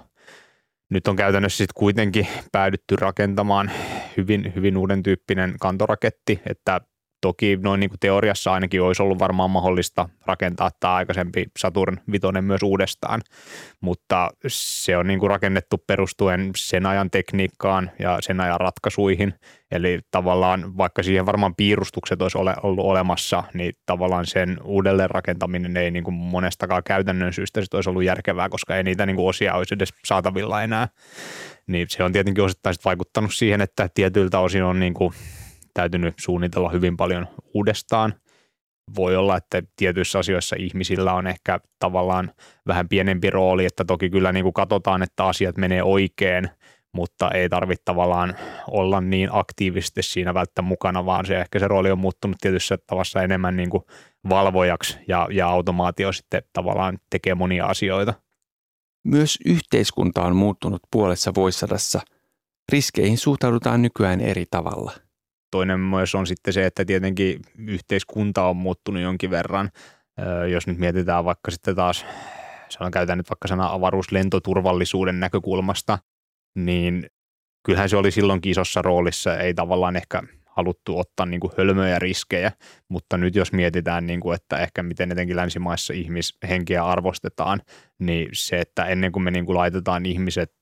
nyt 0.90 1.08
on 1.08 1.16
käytännössä 1.16 1.58
sitten 1.58 1.80
kuitenkin 1.80 2.28
päädytty 2.52 2.96
rakentamaan 2.96 3.72
hyvin, 4.18 4.54
hyvin 4.56 4.78
uuden 4.78 5.04
tyyppinen 5.04 5.54
kantoraketti, 5.60 6.42
että 6.50 6.82
Toki 7.22 7.58
noin 7.62 7.80
niin 7.80 7.90
kuin 7.90 8.00
teoriassa 8.00 8.54
ainakin 8.54 8.82
olisi 8.82 9.04
ollut 9.04 9.20
varmaan 9.20 9.52
mahdollista 9.52 10.10
rakentaa 10.26 10.72
tämä 10.80 10.94
aikaisempi 10.94 11.46
Saturn 11.60 11.98
vitonen 12.12 12.44
myös 12.44 12.64
uudestaan, 12.64 13.22
mutta 13.82 14.30
se 14.48 14.98
on 14.98 15.08
niin 15.08 15.20
kuin 15.20 15.30
rakennettu 15.30 15.78
perustuen 15.88 16.52
sen 16.56 16.86
ajan 16.86 17.12
tekniikkaan 17.12 17.92
ja 18.00 18.18
sen 18.22 18.40
ajan 18.42 18.60
ratkaisuihin. 18.60 19.34
Eli 19.72 20.00
tavallaan 20.12 20.78
vaikka 20.78 21.04
siihen 21.04 21.26
varmaan 21.26 21.56
piirustukset 21.56 22.22
olisi 22.22 22.38
ole, 22.38 22.56
ollut 22.64 22.86
olemassa, 22.86 23.44
niin 23.54 23.74
tavallaan 23.86 24.26
sen 24.26 24.58
uudelleen 24.64 25.10
rakentaminen 25.10 25.78
ei 25.78 25.92
niin 25.92 26.04
kuin 26.04 26.14
monestakaan 26.14 26.84
käytännön 26.84 27.34
syystä 27.34 27.62
sit 27.62 27.74
olisi 27.74 27.90
ollut 27.90 28.04
järkevää, 28.04 28.50
koska 28.50 28.78
ei 28.78 28.84
niitä 28.84 29.06
niin 29.06 29.16
kuin 29.16 29.28
osia 29.28 29.54
olisi 29.54 29.74
edes 29.74 29.94
saatavilla 30.06 30.64
enää. 30.64 30.88
Niin 31.68 31.88
se 31.90 32.04
on 32.04 32.12
tietenkin 32.12 32.44
osittain 32.44 32.76
vaikuttanut 32.86 33.34
siihen, 33.34 33.62
että 33.62 33.90
tietyiltä 33.94 34.40
osin 34.40 34.64
on 34.64 34.80
niin 34.80 34.94
kuin 34.94 35.14
täytynyt 35.76 36.14
suunnitella 36.20 36.70
hyvin 36.70 36.98
paljon 36.98 37.28
uudestaan. 37.54 38.14
Voi 38.96 39.16
olla, 39.16 39.38
että 39.38 39.64
tietyissä 39.76 40.20
asioissa 40.20 40.56
ihmisillä 40.60 41.14
on 41.14 41.28
ehkä 41.28 41.60
tavallaan 41.80 42.32
vähän 42.68 42.90
pienempi 42.90 43.30
rooli, 43.30 43.66
että 43.66 43.86
toki 43.86 44.10
kyllä 44.10 44.32
niin 44.32 44.44
kuin 44.44 44.54
katsotaan, 44.54 45.04
että 45.04 45.26
asiat 45.26 45.58
menee 45.58 45.84
oikein, 45.84 46.50
mutta 46.94 47.32
ei 47.32 47.50
tarvitse 47.50 47.82
tavallaan 47.86 48.36
olla 48.68 49.02
niin 49.02 49.30
aktiivisesti 49.32 50.04
siinä 50.04 50.34
välttämättä 50.34 50.62
mukana, 50.62 51.06
vaan 51.06 51.26
se 51.26 51.38
ehkä 51.38 51.60
se 51.60 51.68
rooli 51.68 51.92
on 51.92 52.00
muuttunut 52.00 52.38
tietyssä 52.42 52.78
tavassa 52.88 53.22
enemmän 53.22 53.58
niin 53.58 53.70
kuin 53.70 53.84
valvojaksi 54.30 54.98
ja, 55.08 55.28
ja 55.32 55.48
automaatio 55.48 56.12
sitten 56.12 56.44
tavallaan 56.54 57.00
tekee 57.10 57.36
monia 57.36 57.66
asioita. 57.66 58.14
Myös 59.04 59.40
yhteiskunta 59.46 60.22
on 60.22 60.36
muuttunut 60.36 60.82
puolessa 60.92 61.32
vuosisadassa. 61.36 62.02
Riskeihin 62.72 63.18
suhtaudutaan 63.18 63.82
nykyään 63.82 64.22
eri 64.22 64.46
tavalla– 64.52 64.92
Toinen 65.56 65.80
myös 65.80 66.16
on 66.16 66.28
sitten 66.28 66.54
se, 66.54 66.66
että 66.66 66.86
tietenkin 66.86 67.40
yhteiskunta 67.68 68.44
on 68.44 68.58
muuttunut 68.58 69.02
jonkin 69.02 69.30
verran. 69.30 69.70
Jos 70.52 70.68
nyt 70.68 70.78
mietitään 70.78 71.26
vaikka 71.26 71.52
sitten 71.52 71.76
taas, 71.76 72.06
sanon 72.70 72.92
käytän 72.92 73.18
nyt 73.18 73.30
vaikka 73.30 73.48
sana 73.48 73.74
avaruuslentoturvallisuuden 73.74 75.20
näkökulmasta, 75.20 76.00
niin 76.56 77.06
kyllähän 77.66 77.90
se 77.90 77.98
oli 77.98 78.12
silloinkin 78.12 78.52
isossa 78.52 78.82
roolissa, 78.82 79.38
ei 79.38 79.54
tavallaan 79.54 79.96
ehkä 79.96 80.24
haluttu 80.46 81.00
ottaa 81.00 81.26
niin 81.26 81.40
kuin 81.40 81.54
hölmöjä 81.58 82.00
riskejä, 82.00 82.52
mutta 82.90 83.18
nyt 83.18 83.36
jos 83.36 83.52
mietitään, 83.54 84.08
niin 84.08 84.20
kuin, 84.20 84.36
että 84.36 84.58
ehkä 84.58 84.84
miten 84.84 85.12
etenkin 85.12 85.36
länsimaissa 85.36 85.94
ihmishenkeä 85.94 86.86
arvostetaan, 86.86 87.62
niin 88.00 88.30
se, 88.34 88.60
että 88.60 88.86
ennen 88.86 89.12
kuin 89.12 89.24
me 89.24 89.32
niin 89.32 89.46
kuin 89.46 89.58
laitetaan 89.58 90.06
ihmiset 90.06 90.54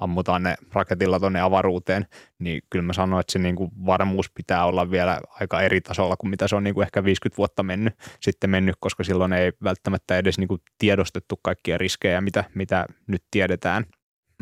ammutaan 0.00 0.42
ne 0.42 0.54
raketilla 0.72 1.20
tuonne 1.20 1.40
avaruuteen, 1.40 2.06
niin 2.38 2.62
kyllä 2.70 2.82
mä 2.82 2.92
sanoin, 2.92 3.20
että 3.20 3.32
se 3.32 3.38
niin 3.38 3.56
kuin 3.56 3.70
varmuus 3.86 4.30
pitää 4.30 4.64
olla 4.64 4.90
vielä 4.90 5.20
aika 5.40 5.60
eri 5.60 5.80
tasolla 5.80 6.16
kuin 6.16 6.30
mitä 6.30 6.48
se 6.48 6.56
on 6.56 6.64
niin 6.64 6.74
kuin 6.74 6.84
ehkä 6.84 7.04
50 7.04 7.36
vuotta 7.36 7.62
mennyt, 7.62 7.94
sitten 8.20 8.50
mennyt, 8.50 8.76
koska 8.80 9.04
silloin 9.04 9.32
ei 9.32 9.52
välttämättä 9.64 10.18
edes 10.18 10.38
niin 10.38 10.48
kuin 10.48 10.60
tiedostettu 10.78 11.40
kaikkia 11.42 11.78
riskejä, 11.78 12.20
mitä, 12.20 12.44
mitä 12.54 12.86
nyt 13.06 13.22
tiedetään. 13.30 13.84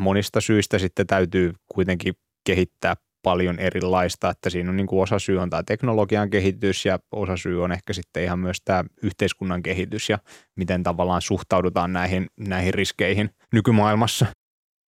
Monista 0.00 0.40
syistä 0.40 0.78
sitten 0.78 1.06
täytyy 1.06 1.52
kuitenkin 1.68 2.14
kehittää 2.44 2.94
paljon 3.22 3.58
erilaista, 3.58 4.30
että 4.30 4.50
siinä 4.50 4.70
on 4.70 4.76
niin 4.76 4.86
kuin 4.86 5.02
osa 5.02 5.18
syy 5.18 5.38
on 5.38 5.50
tämä 5.50 5.62
teknologian 5.62 6.30
kehitys 6.30 6.84
ja 6.84 6.98
osa 7.12 7.36
syy 7.36 7.64
on 7.64 7.72
ehkä 7.72 7.92
sitten 7.92 8.22
ihan 8.22 8.38
myös 8.38 8.56
tämä 8.64 8.84
yhteiskunnan 9.02 9.62
kehitys 9.62 10.10
ja 10.10 10.18
miten 10.56 10.82
tavallaan 10.82 11.22
suhtaudutaan 11.22 11.92
näihin, 11.92 12.26
näihin 12.40 12.74
riskeihin 12.74 13.30
nykymaailmassa. 13.52 14.26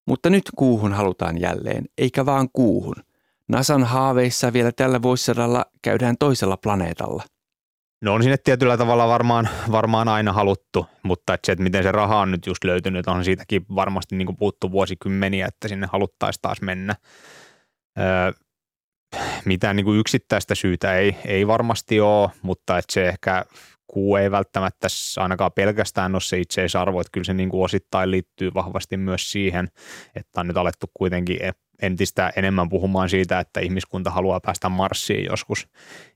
Mutta 0.08 0.30
nyt 0.30 0.44
kuuhun 0.56 0.94
halutaan 0.94 1.42
jälleen, 1.42 1.86
eikä 1.98 2.26
vaan 2.26 2.50
kuuhun. 2.54 2.96
NASAn 3.48 3.84
haaveissa 3.84 4.54
vielä 4.54 4.72
tällä 4.72 5.02
vuosisadalla 5.02 5.66
käydään 5.82 6.16
toisella 6.20 6.58
planeetalla. 6.58 7.24
No 8.02 8.14
on 8.14 8.24
sinne 8.24 8.38
tietyllä 8.38 8.78
tavalla 8.78 9.08
varmaan, 9.08 9.50
varmaan 9.72 10.08
aina 10.08 10.34
haluttu, 10.34 10.86
mutta 11.04 11.34
että 11.34 11.46
se, 11.46 11.52
että 11.52 11.64
miten 11.64 11.84
se 11.84 11.92
raha 11.92 12.20
on 12.20 12.32
nyt 12.32 12.46
just 12.46 12.64
löytynyt, 12.64 13.08
on 13.08 13.26
siitäkin 13.26 13.66
varmasti 13.76 14.16
niin 14.16 14.38
puuttu 14.38 14.72
vuosikymmeniä, 14.72 15.48
että 15.48 15.68
sinne 15.68 15.88
haluttaisiin 15.92 16.42
taas 16.42 16.62
mennä. 16.62 16.96
Öö, 18.00 18.32
mitään 19.46 19.76
niin 19.76 19.86
kuin 19.86 20.00
yksittäistä 20.00 20.56
syytä 20.56 20.98
ei, 20.98 21.18
ei 21.26 21.48
varmasti 21.48 22.00
ole, 22.00 22.30
mutta 22.42 22.78
että 22.78 22.94
se 22.94 23.08
ehkä 23.08 23.46
kuu 23.94 24.16
ei 24.16 24.32
välttämättä 24.32 24.88
ainakaan 25.18 25.52
pelkästään 25.52 26.16
ole 26.16 26.22
se 26.22 26.40
itseisarvo, 26.40 27.02
että 27.02 27.12
kyllä 27.12 27.26
se 27.26 27.34
niin 27.34 27.50
kuin 27.50 27.64
osittain 27.64 28.12
liittyy 28.12 28.54
vahvasti 28.54 28.98
myös 28.98 29.32
siihen, 29.32 29.68
että 30.16 30.42
on 30.42 30.48
nyt 30.48 30.58
alettu 30.58 30.88
kuitenkin 30.94 31.44
e- 31.46 31.52
entistä 31.82 32.32
enemmän 32.36 32.70
puhumaan 32.70 33.10
siitä, 33.10 33.40
että 33.40 33.60
ihmiskunta 33.60 34.12
haluaa 34.12 34.40
päästä 34.40 34.70
Marsiin 34.70 35.26
joskus. 35.26 35.68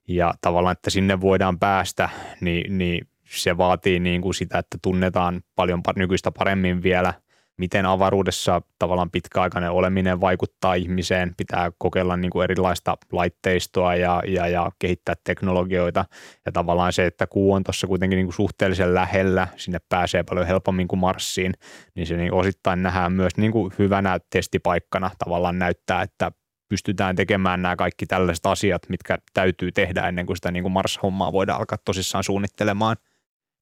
Ja 0.07 0.33
tavallaan, 0.41 0.73
että 0.73 0.89
sinne 0.89 1.21
voidaan 1.21 1.59
päästä, 1.59 2.09
niin, 2.41 2.77
niin 2.77 3.07
se 3.29 3.57
vaatii 3.57 3.99
niin 3.99 4.21
kuin 4.21 4.33
sitä, 4.33 4.57
että 4.57 4.77
tunnetaan 4.81 5.41
paljon 5.55 5.81
nykyistä 5.95 6.31
paremmin 6.31 6.83
vielä– 6.83 7.13
miten 7.57 7.85
avaruudessa 7.85 8.61
tavallaan 8.79 9.11
pitkäaikainen 9.11 9.71
oleminen 9.71 10.21
vaikuttaa 10.21 10.73
ihmiseen, 10.73 11.33
pitää 11.37 11.71
kokeilla 11.77 12.17
niin 12.17 12.31
kuin 12.31 12.43
erilaista 12.43 12.97
laitteistoa 13.11 13.95
ja, 13.95 14.23
ja, 14.27 14.47
ja 14.47 14.71
kehittää 14.79 15.15
teknologioita 15.23 16.05
ja 16.45 16.51
tavallaan 16.51 16.93
se, 16.93 17.05
että 17.05 17.27
kuu 17.27 17.53
on 17.53 17.63
tuossa 17.63 17.87
kuitenkin 17.87 18.17
niin 18.17 18.27
kuin 18.27 18.33
suhteellisen 18.33 18.95
lähellä, 18.95 19.47
sinne 19.55 19.79
pääsee 19.89 20.23
paljon 20.23 20.47
helpommin 20.47 20.87
kuin 20.87 20.99
Marsiin, 20.99 21.53
niin 21.95 22.07
se 22.07 22.17
niin 22.17 22.33
osittain 22.33 22.83
nähdään 22.83 23.13
myös 23.13 23.37
niin 23.37 23.51
kuin 23.51 23.73
hyvänä 23.79 24.19
testipaikkana 24.29 25.11
tavallaan 25.17 25.59
näyttää, 25.59 26.01
että 26.01 26.31
pystytään 26.69 27.15
tekemään 27.15 27.61
nämä 27.61 27.75
kaikki 27.75 28.05
tällaiset 28.05 28.45
asiat, 28.45 28.81
mitkä 28.89 29.17
täytyy 29.33 29.71
tehdä 29.71 30.07
ennen 30.07 30.25
kuin 30.25 30.37
sitä 30.37 30.51
niin 30.51 30.63
kuin 30.63 30.71
Mars-hommaa 30.71 31.31
voidaan 31.31 31.59
alkaa 31.59 31.77
tosissaan 31.85 32.23
suunnittelemaan. 32.23 32.97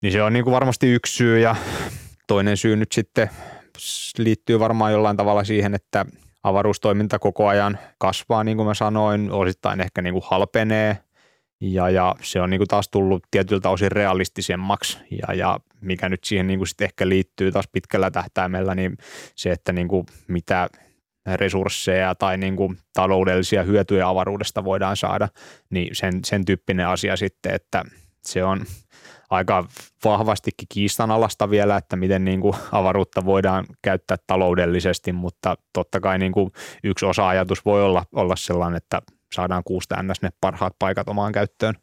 Niin 0.01 0.13
se 0.13 0.23
on 0.23 0.33
niin 0.33 0.43
kuin 0.43 0.53
varmasti 0.53 0.91
yksi 0.91 1.13
syy 1.13 1.39
ja 1.39 1.55
toinen 2.27 2.57
syy 2.57 2.75
nyt 2.75 2.91
sitten 2.91 3.29
liittyy 4.17 4.59
varmaan 4.59 4.91
jollain 4.91 5.17
tavalla 5.17 5.43
siihen, 5.43 5.73
että 5.73 6.05
avaruustoiminta 6.43 7.19
koko 7.19 7.47
ajan 7.47 7.79
kasvaa, 7.97 8.43
niin 8.43 8.57
kuin 8.57 8.67
mä 8.67 8.73
sanoin, 8.73 9.31
osittain 9.31 9.81
ehkä 9.81 10.01
niin 10.01 10.13
kuin 10.13 10.23
halpenee. 10.27 10.97
Ja, 11.61 11.89
ja 11.89 12.15
se 12.21 12.41
on 12.41 12.49
niin 12.49 12.59
kuin 12.59 12.67
taas 12.67 12.89
tullut 12.89 13.23
tietyltä 13.31 13.69
osin 13.69 13.91
realistisemmaksi. 13.91 14.97
Ja, 15.11 15.33
ja 15.33 15.59
mikä 15.81 16.09
nyt 16.09 16.23
siihen 16.23 16.47
niin 16.47 16.59
kuin 16.59 16.67
sit 16.67 16.81
ehkä 16.81 17.09
liittyy 17.09 17.51
taas 17.51 17.67
pitkällä 17.71 18.11
tähtäimellä, 18.11 18.75
niin 18.75 18.97
se, 19.35 19.51
että 19.51 19.73
niin 19.73 19.87
kuin 19.87 20.05
mitä 20.27 20.69
resursseja 21.35 22.15
tai 22.15 22.37
niin 22.37 22.55
kuin 22.55 22.77
taloudellisia 22.93 23.63
hyötyjä 23.63 24.07
avaruudesta 24.07 24.63
voidaan 24.63 24.97
saada, 24.97 25.27
niin 25.69 25.95
sen, 25.95 26.19
sen 26.25 26.45
tyyppinen 26.45 26.87
asia 26.87 27.17
sitten, 27.17 27.55
että 27.55 27.83
se 28.25 28.43
on 28.43 28.65
aika 29.29 29.67
vahvastikin 30.05 30.67
kiistanalasta 30.69 31.49
vielä, 31.49 31.77
että 31.77 31.95
miten 31.95 32.25
niin 32.25 32.41
kuin 32.41 32.55
avaruutta 32.71 33.25
voidaan 33.25 33.65
käyttää 33.81 34.17
taloudellisesti, 34.27 35.11
mutta 35.11 35.55
totta 35.73 35.99
kai 35.99 36.19
niin 36.19 36.31
kuin 36.31 36.51
yksi 36.83 37.05
osa-ajatus 37.05 37.65
voi 37.65 37.83
olla, 37.83 38.05
olla 38.15 38.35
sellainen, 38.35 38.77
että 38.77 39.01
saadaan 39.33 39.63
kuusta 39.65 40.03
ns. 40.03 40.21
ne 40.21 40.29
parhaat 40.41 40.75
paikat 40.79 41.09
omaan 41.09 41.31
käyttöön. 41.31 41.75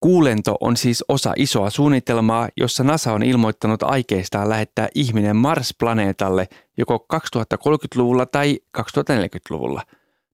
Kuulento 0.00 0.56
on 0.60 0.76
siis 0.76 1.04
osa 1.08 1.32
isoa 1.36 1.70
suunnitelmaa, 1.70 2.48
jossa 2.56 2.84
NASA 2.84 3.12
on 3.12 3.22
ilmoittanut 3.22 3.82
aikeistaan 3.82 4.48
lähettää 4.48 4.88
ihminen 4.94 5.36
Mars-planeetalle 5.36 6.48
joko 6.76 7.06
2030-luvulla 7.14 8.26
tai 8.26 8.58
2040-luvulla. 8.78 9.82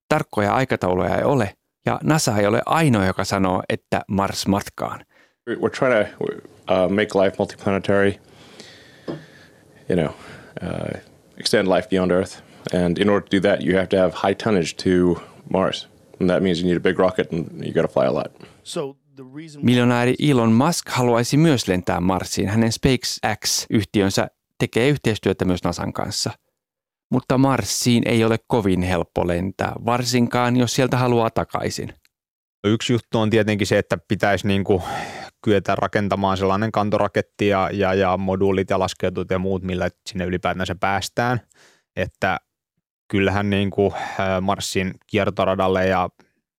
Tarkkoja 0.08 0.54
aikatauluja 0.54 1.16
ei 1.16 1.24
ole, 1.24 1.54
ja 1.86 1.98
NASA 2.02 2.36
ei 2.38 2.46
ole 2.46 2.62
ainoa, 2.66 3.06
joka 3.06 3.24
sanoo, 3.24 3.62
että 3.68 4.02
Mars 4.08 4.46
matkaan– 4.46 5.00
We're 5.48 5.70
trying 5.70 5.92
to 5.92 6.08
uh, 6.68 6.88
make 6.88 7.14
life 7.14 7.36
multiplanetary, 7.38 8.18
you 9.88 9.94
know, 9.94 10.12
uh, 10.60 10.98
extend 11.38 11.68
life 11.68 11.88
beyond 11.88 12.10
Earth. 12.10 12.42
And 12.72 12.98
in 12.98 13.08
order 13.08 13.28
to 13.28 13.30
do 13.30 13.40
that, 13.40 13.62
you 13.62 13.76
have 13.76 13.88
to 13.90 13.96
have 13.96 14.12
high 14.12 14.34
tonnage 14.34 14.76
to 14.78 15.22
Mars. 15.48 15.86
And 16.20 16.28
that 16.30 16.42
means 16.42 16.60
you 16.60 16.66
need 16.66 16.76
a 16.76 16.80
big 16.80 16.98
rocket 16.98 17.30
and 17.30 17.64
you 17.64 17.72
got 17.72 17.82
to 17.82 17.88
fly 17.88 18.06
a 18.06 18.12
lot. 18.12 18.32
So 18.64 18.96
Miljonääri 19.62 20.14
Elon 20.30 20.52
Musk 20.52 20.88
haluaisi 20.88 21.36
myös 21.36 21.68
lentää 21.68 22.00
Marsiin. 22.00 22.48
Hänen 22.48 22.72
SpaceX-yhtiönsä 22.72 24.28
tekee 24.58 24.88
yhteistyötä 24.88 25.44
myös 25.44 25.64
NASAn 25.64 25.92
kanssa. 25.92 26.30
Mutta 27.10 27.38
Marsiin 27.38 28.08
ei 28.08 28.24
ole 28.24 28.36
kovin 28.46 28.82
helppo 28.82 29.26
lentää, 29.26 29.72
varsinkaan 29.84 30.56
jos 30.56 30.74
sieltä 30.74 30.96
haluaa 30.96 31.30
takaisin. 31.30 31.94
Yksi 32.64 32.92
juttu 32.92 33.18
on 33.18 33.30
tietenkin 33.30 33.66
se, 33.66 33.78
että 33.78 33.98
pitäisi 34.08 34.46
niin 34.46 34.64
kuin 34.64 34.82
kyetä 35.44 35.74
rakentamaan 35.74 36.36
sellainen 36.36 36.72
kantoraketti 36.72 37.48
ja, 37.48 37.70
ja, 37.72 37.94
ja 37.94 38.16
moduulit 38.16 38.70
ja 38.70 38.78
laskeutut 38.78 39.30
ja 39.30 39.38
muut, 39.38 39.62
millä 39.62 39.88
sinne 40.06 40.24
ylipäätänsä 40.24 40.74
päästään. 40.74 41.40
Että 41.96 42.38
kyllähän 43.08 43.50
niin 43.50 43.70
kuin 43.70 43.92
Marsin 44.40 44.94
kiertoradalle 45.06 45.86
ja 45.86 46.08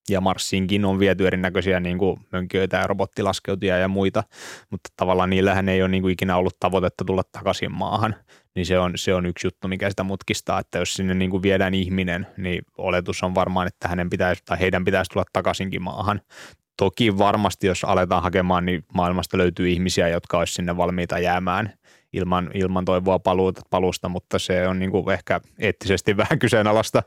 ja 0.09 0.21
Marsiinkin 0.21 0.85
on 0.85 0.99
viety 0.99 1.27
erinäköisiä 1.27 1.79
niin 1.79 1.97
kuin 1.97 2.19
mönkijöitä 2.31 2.77
ja 2.77 2.87
robottilaskeutuja 2.87 3.77
ja 3.77 3.87
muita, 3.87 4.23
mutta 4.69 4.89
tavallaan 4.97 5.29
niillähän 5.29 5.69
ei 5.69 5.81
ole 5.81 5.89
niin 5.89 6.01
kuin 6.01 6.13
ikinä 6.13 6.37
ollut 6.37 6.59
tavoitetta 6.59 7.05
tulla 7.05 7.23
takaisin 7.31 7.71
maahan, 7.71 8.15
niin 8.55 8.65
se 8.65 8.79
on, 8.79 8.93
se 8.95 9.13
on 9.13 9.25
yksi 9.25 9.47
juttu, 9.47 9.67
mikä 9.67 9.89
sitä 9.89 10.03
mutkistaa, 10.03 10.59
että 10.59 10.79
jos 10.79 10.93
sinne 10.93 11.13
niin 11.13 11.31
kuin 11.31 11.43
viedään 11.43 11.73
ihminen, 11.73 12.27
niin 12.37 12.61
oletus 12.77 13.23
on 13.23 13.35
varmaan, 13.35 13.67
että 13.67 13.87
hänen 13.87 14.09
pitäisi, 14.09 14.43
tai 14.45 14.59
heidän 14.59 14.85
pitäisi 14.85 15.11
tulla 15.11 15.25
takaisinkin 15.33 15.81
maahan. 15.81 16.21
Toki 16.77 17.17
varmasti, 17.17 17.67
jos 17.67 17.83
aletaan 17.83 18.23
hakemaan, 18.23 18.65
niin 18.65 18.85
maailmasta 18.93 19.37
löytyy 19.37 19.69
ihmisiä, 19.69 20.07
jotka 20.07 20.39
olisi 20.39 20.53
sinne 20.53 20.77
valmiita 20.77 21.19
jäämään 21.19 21.73
ilman, 22.17 22.51
ilman 22.53 22.85
toivoa 22.85 23.19
paluuta, 23.19 23.61
palusta, 23.69 24.09
mutta 24.09 24.39
se 24.39 24.67
on 24.67 24.79
niin 24.79 24.91
kuin 24.91 25.09
ehkä 25.09 25.41
eettisesti 25.59 26.17
vähän 26.23 26.39
kyseenalaista. 26.39 27.03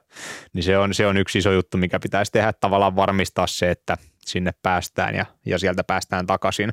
Niin 0.52 0.62
se 0.62 0.78
on, 0.78 0.94
se 0.94 1.06
on 1.06 1.16
yksi 1.16 1.38
iso 1.38 1.52
juttu, 1.52 1.76
mikä 1.76 2.00
pitäisi 2.00 2.32
tehdä, 2.32 2.52
tavallaan 2.52 2.96
varmistaa 2.96 3.46
se, 3.46 3.70
että 3.70 3.96
sinne 4.26 4.50
päästään 4.62 5.14
ja, 5.14 5.26
ja 5.46 5.58
sieltä 5.58 5.84
päästään 5.84 6.26
takaisin. 6.26 6.72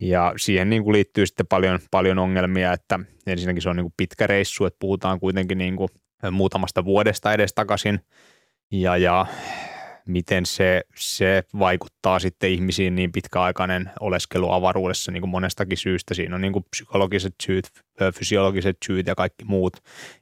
Ja 0.00 0.32
siihen 0.36 0.70
niin 0.70 0.84
kuin 0.84 0.92
liittyy 0.92 1.26
sitten 1.26 1.46
paljon, 1.46 1.78
paljon 1.90 2.18
ongelmia, 2.18 2.72
että 2.72 3.00
ensinnäkin 3.26 3.62
se 3.62 3.68
on 3.68 3.76
niin 3.76 3.84
kuin 3.84 3.94
pitkä 3.96 4.26
reissu, 4.26 4.64
että 4.64 4.78
puhutaan 4.80 5.20
kuitenkin 5.20 5.58
niin 5.58 5.76
kuin 5.76 5.88
muutamasta 6.30 6.84
vuodesta 6.84 7.32
edes 7.32 7.54
takaisin. 7.54 8.00
Ja, 8.70 8.96
ja 8.96 9.26
miten 10.06 10.46
se, 10.46 10.82
se 10.96 11.44
vaikuttaa 11.58 12.18
sitten 12.18 12.50
ihmisiin 12.50 12.94
niin 12.94 13.12
pitkäaikainen 13.12 13.90
oleskelu 14.00 14.52
avaruudessa 14.52 15.12
niin 15.12 15.20
kuin 15.20 15.30
monestakin 15.30 15.78
syystä. 15.78 16.14
Siinä 16.14 16.34
on 16.34 16.40
niin 16.40 16.52
kuin 16.52 16.64
psykologiset 16.70 17.34
syyt, 17.42 17.68
fysiologiset 18.14 18.76
syyt 18.86 19.06
ja 19.06 19.14
kaikki 19.14 19.44
muut. 19.44 19.76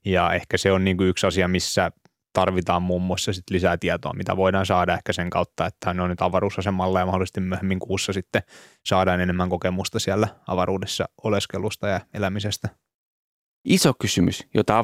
Ja 0.05 0.33
ehkä 0.33 0.59
se 0.59 0.73
on 0.73 0.85
niin 0.85 0.97
kuin 0.97 1.09
yksi 1.09 1.27
asia, 1.27 1.49
missä 1.49 1.91
tarvitaan 2.33 2.83
muun 2.83 3.03
muassa 3.03 3.33
sit 3.33 3.51
lisää 3.51 3.77
tietoa, 3.77 4.13
mitä 4.13 4.37
voidaan 4.37 4.67
saada 4.67 4.95
ehkä 4.95 5.13
sen 5.13 5.31
kautta, 5.31 5.67
että 5.67 5.95
ne 5.95 6.03
on 6.03 6.11
nyt 6.11 6.23
avaruusasemalla 6.23 7.01
ja 7.01 7.07
mahdollisesti 7.07 7.41
myöhemmin 7.41 7.79
kuussa 7.79 8.13
sitten 8.13 8.43
saadaan 8.87 9.21
enemmän 9.21 9.49
kokemusta 9.49 9.99
siellä 9.99 10.29
avaruudessa 10.47 11.09
oleskelusta 11.25 11.89
ja 11.89 12.01
elämisestä. 12.15 12.69
Iso 13.65 13.93
kysymys, 14.01 14.47
jota 14.55 14.79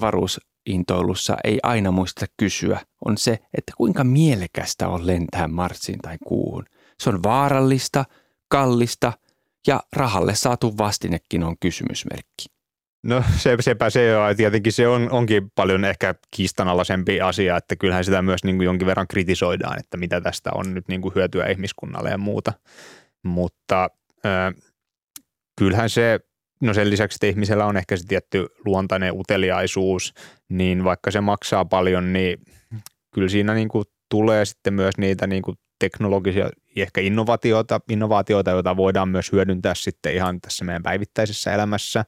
avaruusintoilussa 0.67 1.37
ei 1.45 1.59
aina 1.63 1.91
muista 1.91 2.27
kysyä, 2.37 2.81
on 3.05 3.19
se, 3.19 3.33
että 3.33 3.73
kuinka 3.77 4.05
mielekästä 4.05 4.89
on 4.89 5.07
lentää 5.07 5.49
Marsiin 5.49 5.99
tai 5.99 6.17
kuuhun. 6.27 6.65
Se 7.01 7.11
on 7.11 7.23
vaarallista, 7.23 8.05
kallista 8.49 9.13
ja 9.67 9.81
rahalle 9.97 10.35
saatu 10.35 10.79
vastinekin 10.79 11.45
on 11.45 11.57
kysymysmerkki. 11.61 12.47
No 13.03 13.23
se, 13.37 13.57
sepä 13.61 13.91
se 13.91 14.17
on, 14.17 14.37
tietenkin 14.37 14.73
se 14.73 14.89
on, 14.89 15.11
onkin 15.11 15.51
paljon 15.55 15.85
ehkä 15.85 16.15
kiistanalaisempi 16.31 17.21
asia, 17.21 17.57
että 17.57 17.77
kyllähän 17.77 18.05
sitä 18.05 18.23
myös 18.23 18.45
niin 18.45 18.57
kuin 18.57 18.65
jonkin 18.65 18.87
verran 18.87 19.09
kritisoidaan, 19.09 19.79
että 19.79 19.97
mitä 19.97 20.21
tästä 20.21 20.51
on 20.55 20.75
nyt 20.75 20.89
niin 20.89 21.03
kuin 21.03 21.15
hyötyä 21.15 21.47
ihmiskunnalle 21.47 22.11
ja 22.11 22.19
muuta. 22.19 22.53
Mutta 23.23 23.91
äh, 24.27 24.55
kyllähän 25.59 25.91
se 25.91 26.21
no 26.61 26.75
sen 26.75 26.91
lisäksi, 26.91 27.17
että 27.17 27.27
ihmisellä 27.27 27.67
on 27.67 27.77
ehkä 27.77 27.97
se 27.97 28.07
tietty 28.09 28.47
luontainen 28.65 29.19
uteliaisuus, 29.19 30.15
niin 30.49 30.85
vaikka 30.85 31.11
se 31.11 31.21
maksaa 31.21 31.65
paljon, 31.65 32.13
niin 32.13 32.39
kyllä 33.15 33.29
siinä 33.29 33.55
niin 33.55 33.69
kuin 33.69 33.85
tulee 34.09 34.45
sitten 34.45 34.75
myös 34.75 34.99
niitä 34.99 35.27
niin 35.27 35.43
kuin 35.43 35.59
teknologisia 35.79 36.51
ehkä 36.77 37.01
innovaatioita, 37.01 37.81
innovaatioita, 37.91 38.51
joita 38.51 38.77
voidaan 38.77 39.09
myös 39.09 39.33
hyödyntää 39.33 39.75
sitten 39.75 40.15
ihan 40.15 40.41
tässä 40.41 40.65
meidän 40.65 40.83
päivittäisessä 40.83 41.53
elämässä. 41.53 42.05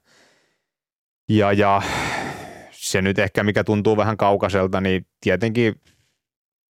Ja, 1.28 1.52
ja 1.52 1.82
se 2.70 3.02
nyt 3.02 3.18
ehkä, 3.18 3.44
mikä 3.44 3.64
tuntuu 3.64 3.96
vähän 3.96 4.16
kaukaiselta, 4.16 4.80
niin 4.80 5.06
tietenkin 5.20 5.74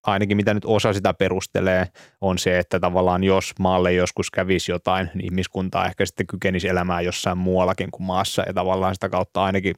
ainakin 0.04 0.38
mitä 0.38 0.54
nyt 0.54 0.66
osa 0.66 0.94
sitä 0.94 1.14
perustelee, 1.14 1.88
on 2.22 2.38
se, 2.38 2.60
että 2.60 2.80
tavallaan 2.80 3.24
jos 3.24 3.54
maalle 3.60 3.94
joskus 3.94 4.32
kävisi 4.32 4.72
jotain, 4.72 5.10
niin 5.14 5.26
ihmiskuntaa 5.26 5.86
ehkä 5.86 6.06
sitten 6.06 6.28
kykenisi 6.28 6.68
elämään 6.68 7.06
jossain 7.06 7.38
muuallakin 7.38 7.92
kuin 7.92 8.08
maassa 8.08 8.44
ja 8.48 8.54
tavallaan 8.54 8.96
sitä 8.96 9.10
kautta 9.10 9.44
ainakin 9.44 9.76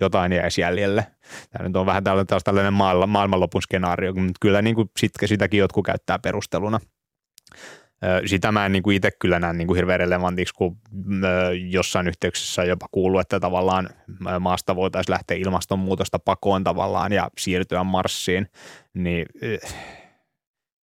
jotain 0.00 0.32
jäisi 0.32 0.60
jäljelle. 0.60 1.06
Tämä 1.50 1.68
nyt 1.68 1.76
on 1.76 1.86
vähän 1.86 2.04
tällainen, 2.04 2.40
tällainen 2.44 2.74
maailmanlopun 3.06 3.62
skenaario, 3.62 4.12
mutta 4.14 4.38
kyllä 4.40 4.62
niin 4.62 4.74
kuin 4.74 4.90
sit, 4.98 5.12
sitäkin 5.24 5.58
jotkut 5.58 5.86
käyttää 5.86 6.18
perusteluna. 6.18 6.80
Sitä 8.26 8.52
mä 8.52 8.66
en 8.66 8.72
niin 8.72 8.92
itse 8.92 9.10
kyllä 9.10 9.38
näe 9.38 9.52
niin 9.52 9.74
hirveän 9.74 10.00
relevantiksi, 10.00 10.54
kun 10.54 10.76
jossain 11.70 12.08
yhteyksessä 12.08 12.62
on 12.62 12.68
jopa 12.68 12.86
kuullut, 12.90 13.20
että 13.20 13.40
tavallaan 13.40 13.88
maasta 14.40 14.76
voitaisiin 14.76 15.12
lähteä 15.12 15.36
ilmastonmuutosta 15.36 16.18
pakoon 16.18 16.64
tavallaan 16.64 17.12
ja 17.12 17.30
siirtyä 17.38 17.84
Marsiin, 17.84 18.46
niin 18.94 19.26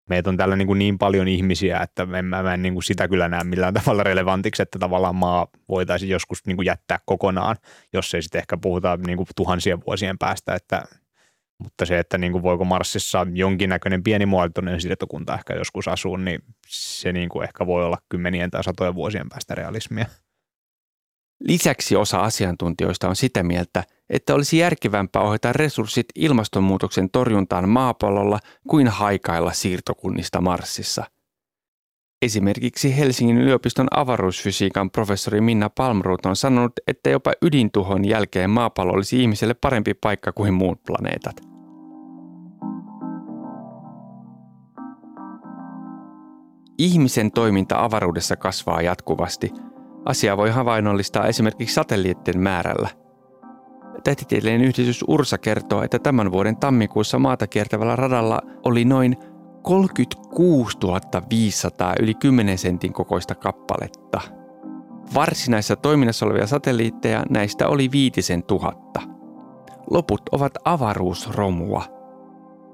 meitä 0.09 0.31
on 0.31 0.37
täällä 0.37 0.57
niin, 0.57 0.67
kuin 0.67 0.79
niin 0.79 0.99
paljon 0.99 1.29
ihmisiä, 1.29 1.81
että 1.81 2.07
en, 2.19 2.25
mä 2.25 2.55
en 2.55 2.63
niin 2.63 2.75
kuin 2.75 2.83
sitä 2.83 3.09
kyllä 3.09 3.29
näe 3.29 3.45
millään 3.45 3.75
tavalla 3.85 4.03
relevantiksi, 4.03 4.63
että 4.63 4.79
tavallaan 4.79 5.15
maa 5.15 5.47
voitaisiin 5.69 6.11
joskus 6.11 6.47
niin 6.47 6.57
kuin 6.57 6.67
jättää 6.67 6.99
kokonaan, 7.07 7.57
jos 7.93 8.15
ei 8.15 8.23
sitten 8.23 8.39
ehkä 8.39 8.57
puhuta 8.57 8.99
niin 9.07 9.17
kuin 9.17 9.27
tuhansien 9.37 9.79
vuosien 9.87 10.19
päästä, 10.19 10.55
että 10.55 10.83
mutta 11.63 11.87
se, 11.87 11.99
että 11.99 12.19
niin 12.19 12.33
kuin 12.33 12.43
voiko 12.43 12.65
Marsissa 12.65 13.27
jonkinnäköinen 13.35 14.03
pienimuotoinen 14.03 14.81
siirtokunta 14.81 15.35
ehkä 15.35 15.55
joskus 15.55 15.89
asua, 15.89 16.19
niin 16.19 16.41
se 16.67 17.13
niin 17.13 17.29
kuin 17.29 17.45
ehkä 17.45 17.67
voi 17.67 17.85
olla 17.85 17.99
kymmenien 18.09 18.51
tai 18.51 18.65
satojen 18.65 18.95
vuosien 18.95 19.29
päästä 19.29 19.55
realismia. 19.55 20.07
Lisäksi 21.49 21.97
osa 21.97 22.21
asiantuntijoista 22.21 23.09
on 23.09 23.17
sitä 23.17 23.43
mieltä, 23.43 23.85
että 24.11 24.35
olisi 24.35 24.59
järkevämpää 24.59 25.23
ohjata 25.23 25.53
resurssit 25.53 26.07
ilmastonmuutoksen 26.15 27.11
torjuntaan 27.11 27.69
maapallolla 27.69 28.39
kuin 28.69 28.89
haikailla 28.89 29.53
siirtokunnista 29.53 30.41
Marsissa. 30.41 31.05
Esimerkiksi 32.23 32.99
Helsingin 32.99 33.39
yliopiston 33.39 33.89
avaruusfysiikan 33.91 34.91
professori 34.91 35.41
Minna 35.41 35.71
Palmroth 35.71 36.29
on 36.29 36.37
sanonut, 36.37 36.73
että 36.87 37.11
jopa 37.11 37.33
ydintuhon 37.43 38.09
jälkeen 38.09 38.51
maapallo 38.51 38.93
olisi 38.93 39.23
ihmiselle 39.23 39.55
parempi 39.55 39.95
paikka 39.95 40.33
kuin 40.33 40.55
muut 40.55 40.83
planeetat. 40.87 41.52
Ihmisen 46.83 47.33
toiminta 47.33 47.85
avaruudessa 47.85 48.37
kasvaa 48.37 48.83
jatkuvasti. 48.83 49.53
Asia 50.05 50.37
voi 50.37 50.51
havainnollistaa 50.51 51.27
esimerkiksi 51.27 51.75
satelliittien 51.75 52.41
määrällä. 52.41 52.89
Tähtitieteellinen 54.05 54.69
yhdistys 54.69 55.05
URSA 55.09 55.39
kertoo, 55.39 55.83
että 55.83 55.99
tämän 55.99 56.33
vuoden 56.33 56.57
tammikuussa 56.57 57.19
maata 57.19 57.47
kiertävällä 57.47 57.97
radalla 57.97 58.41
oli 58.65 58.85
noin 58.85 59.17
36 59.63 60.79
500 61.31 61.95
yli 62.01 62.15
10 62.15 62.59
sentin 62.59 62.93
kokoista 62.93 63.35
kappaletta. 63.35 64.21
Varsinaisessa 65.15 65.77
toiminnassa 65.77 66.27
olevia 66.27 66.47
satelliitteja 66.47 67.25
näistä 67.31 67.69
oli 67.69 67.91
viitisen 67.93 68.43
tuhatta. 68.43 69.01
Loput 69.91 70.23
ovat 70.33 70.53
avaruusromua– 70.65 71.85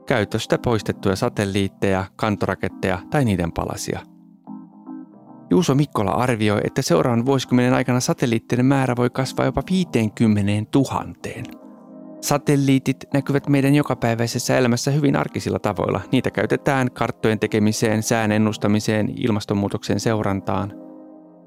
käytöstä 0.08 0.58
poistettuja 0.58 1.16
satelliitteja, 1.16 2.04
kantoraketteja 2.16 2.98
tai 3.10 3.24
niiden 3.24 3.52
palasia. 3.52 4.00
Juuso 5.50 5.74
Mikkola 5.74 6.10
arvioi, 6.10 6.60
että 6.64 6.82
seuraavan 6.82 7.26
vuosikymmenen 7.26 7.74
aikana 7.74 8.00
satelliittien 8.00 8.66
määrä 8.66 8.96
voi 8.96 9.10
kasvaa 9.10 9.46
jopa 9.46 9.62
50 9.70 10.78
000. 10.78 11.04
Satelliitit 12.20 13.04
näkyvät 13.14 13.48
meidän 13.48 13.74
jokapäiväisessä 13.74 14.58
elämässä 14.58 14.90
hyvin 14.90 15.16
arkisilla 15.16 15.58
tavoilla. 15.58 16.00
Niitä 16.12 16.30
käytetään 16.30 16.90
karttojen 16.90 17.38
tekemiseen, 17.38 18.02
sään 18.02 18.32
ennustamiseen, 18.32 19.12
ilmastonmuutoksen 19.16 20.00
seurantaan. 20.00 20.72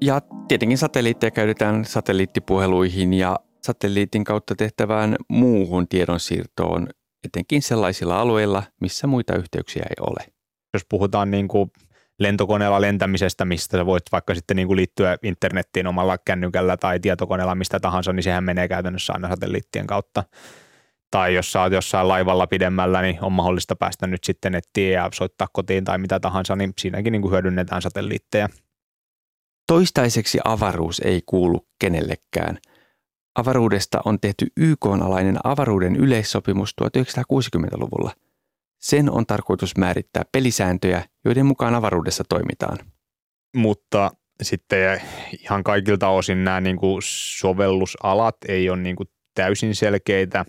Ja 0.00 0.20
tietenkin 0.48 0.78
satelliitteja 0.78 1.30
käytetään 1.30 1.84
satelliittipuheluihin 1.84 3.14
ja 3.14 3.36
satelliitin 3.62 4.24
kautta 4.24 4.54
tehtävään 4.54 5.16
muuhun 5.28 5.88
tiedonsiirtoon, 5.88 6.88
etenkin 7.24 7.62
sellaisilla 7.62 8.20
alueilla, 8.20 8.62
missä 8.80 9.06
muita 9.06 9.36
yhteyksiä 9.36 9.82
ei 9.82 9.96
ole. 10.00 10.26
Jos 10.74 10.82
puhutaan 10.88 11.30
niin 11.30 11.48
kuin 11.48 11.70
lentokoneella 12.18 12.80
lentämisestä, 12.80 13.44
mistä 13.44 13.78
sä 13.78 13.86
voit 13.86 14.02
vaikka 14.12 14.34
sitten 14.34 14.56
niin 14.56 14.66
kuin 14.66 14.76
liittyä 14.76 15.16
internettiin 15.22 15.86
omalla 15.86 16.18
kännykällä 16.18 16.76
tai 16.76 17.00
tietokoneella 17.00 17.54
mistä 17.54 17.80
tahansa, 17.80 18.12
niin 18.12 18.22
sehän 18.22 18.44
menee 18.44 18.68
käytännössä 18.68 19.12
aina 19.12 19.28
satelliittien 19.28 19.86
kautta. 19.86 20.24
Tai 21.10 21.34
jos 21.34 21.52
sä 21.52 21.62
oot 21.62 21.72
jossain 21.72 22.08
laivalla 22.08 22.46
pidemmällä, 22.46 23.02
niin 23.02 23.18
on 23.20 23.32
mahdollista 23.32 23.76
päästä 23.76 24.06
nyt 24.06 24.24
sitten 24.24 24.52
nettiin 24.52 24.92
ja 24.92 25.08
soittaa 25.14 25.48
kotiin 25.52 25.84
tai 25.84 25.98
mitä 25.98 26.20
tahansa, 26.20 26.56
niin 26.56 26.72
siinäkin 26.80 27.12
niin 27.12 27.22
kuin 27.22 27.32
hyödynnetään 27.32 27.82
satelliitteja. 27.82 28.48
Toistaiseksi 29.66 30.38
avaruus 30.44 31.00
ei 31.04 31.22
kuulu 31.26 31.66
kenellekään– 31.78 32.58
Avaruudesta 33.34 34.00
on 34.04 34.20
tehty 34.20 34.46
YK-alainen 34.56 35.38
avaruuden 35.44 35.96
yleissopimus 35.96 36.74
1960-luvulla. 36.82 38.12
Sen 38.80 39.10
on 39.10 39.26
tarkoitus 39.26 39.76
määrittää 39.76 40.22
pelisääntöjä, 40.32 41.04
joiden 41.24 41.46
mukaan 41.46 41.74
avaruudessa 41.74 42.24
toimitaan. 42.28 42.78
Mutta 43.56 44.10
sitten 44.42 45.02
ihan 45.40 45.64
kaikilta 45.64 46.08
osin 46.08 46.44
nämä 46.44 46.60
niin 46.60 46.76
kuin 46.76 47.02
sovellusalat 47.38 48.36
ei 48.48 48.70
ole 48.70 48.80
niin 48.80 48.96
kuin 48.96 49.08
täysin 49.34 49.74
selkeitä. 49.74 50.44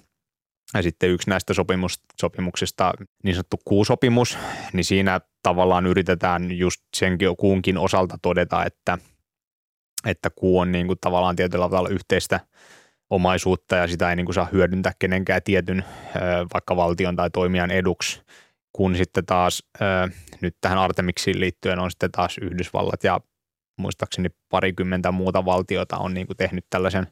Ja 0.74 0.82
sitten 0.82 1.10
yksi 1.10 1.30
näistä 1.30 1.54
sopimus, 1.54 2.02
sopimuksista, 2.22 2.94
niin 3.24 3.36
sanottu 3.36 3.58
kuusopimus, 3.66 4.38
niin 4.74 4.84
siinä 4.84 5.22
tavallaan 5.44 5.86
yritetään 5.86 6.52
just 6.58 6.82
senkin 6.96 7.38
kuunkin 7.38 7.78
osalta 7.78 8.18
todeta, 8.22 8.66
että, 8.66 8.98
että 10.06 10.30
kuu 10.36 10.60
on 10.60 10.72
niin 10.72 10.88
kuin 10.88 11.00
tavallaan 11.02 11.36
tietyllä 11.36 11.66
tavalla 11.70 11.90
yhteistä 11.90 12.40
omaisuutta 13.10 13.76
ja 13.76 13.88
sitä 13.88 14.10
ei 14.10 14.16
niin 14.16 14.26
kuin 14.26 14.36
saa 14.36 14.50
hyödyntää 14.52 14.92
kenenkään 15.00 15.42
tietyn 15.44 15.86
vaikka 16.54 16.76
valtion 16.76 17.16
tai 17.16 17.30
toimijan 17.30 17.72
eduksi, 17.72 18.22
kun 18.74 18.96
sitten 18.96 19.26
taas 19.26 19.64
nyt 20.42 20.56
tähän 20.62 20.78
Artemiksiin 20.78 21.40
liittyen 21.40 21.80
on 21.80 21.92
sitten 21.92 22.12
taas 22.12 22.38
Yhdysvallat 22.38 23.04
ja 23.04 23.22
muistaakseni 23.78 24.30
parikymmentä 24.50 25.12
muuta 25.12 25.46
valtiota 25.46 25.98
on 25.98 26.14
niin 26.14 26.28
kuin 26.28 26.38
tehnyt 26.38 26.66
tällaisen 26.70 27.08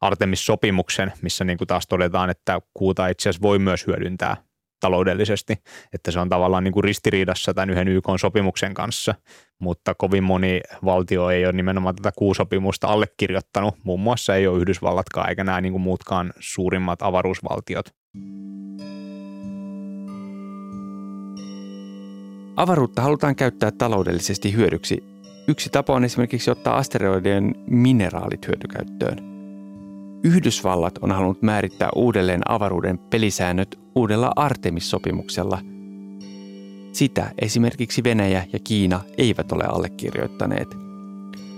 Artemis-sopimuksen, 0.00 1.12
missä 1.22 1.44
niin 1.44 1.58
kuin 1.58 1.68
taas 1.68 1.86
todetaan, 1.86 2.30
että 2.30 2.60
kuuta 2.74 3.08
itse 3.08 3.28
asiassa 3.28 3.42
voi 3.42 3.58
myös 3.58 3.86
hyödyntää 3.86 4.36
taloudellisesti, 4.80 5.54
että 5.92 6.10
se 6.10 6.20
on 6.20 6.28
tavallaan 6.28 6.64
niin 6.64 6.72
kuin 6.72 6.84
ristiriidassa 6.84 7.54
tämän 7.54 7.70
yhden 7.70 7.88
YK-sopimuksen 7.88 8.74
kanssa, 8.74 9.14
mutta 9.58 9.94
kovin 9.94 10.24
moni 10.24 10.60
valtio 10.84 11.30
ei 11.30 11.44
ole 11.44 11.52
nimenomaan 11.52 11.96
tätä 11.96 12.12
kuusopimusta 12.18 12.86
allekirjoittanut, 12.86 13.74
muun 13.84 14.00
muassa 14.00 14.34
ei 14.34 14.46
ole 14.46 14.58
Yhdysvallatkaan 14.58 15.28
eikä 15.28 15.44
nämä 15.44 15.60
niin 15.60 15.72
kuin 15.72 15.82
muutkaan 15.82 16.32
suurimmat 16.38 17.02
avaruusvaltiot. 17.02 17.86
Avaruutta 22.56 23.02
halutaan 23.02 23.36
käyttää 23.36 23.70
taloudellisesti 23.70 24.52
hyödyksi. 24.52 25.04
Yksi 25.48 25.70
tapa 25.70 25.92
on 25.92 26.04
esimerkiksi 26.04 26.50
ottaa 26.50 26.76
asteroidien 26.76 27.54
mineraalit 27.66 28.46
hyötykäyttöön– 28.46 29.18
Yhdysvallat 30.24 30.98
on 31.02 31.12
halunnut 31.12 31.42
määrittää 31.42 31.88
uudelleen 31.94 32.50
avaruuden 32.50 32.98
pelisäännöt 32.98 33.78
uudella 33.94 34.32
Artemis-sopimuksella. 34.36 35.58
Sitä 36.92 37.30
esimerkiksi 37.38 38.04
Venäjä 38.04 38.44
ja 38.52 38.58
Kiina 38.58 39.00
eivät 39.18 39.52
ole 39.52 39.64
allekirjoittaneet. 39.64 40.76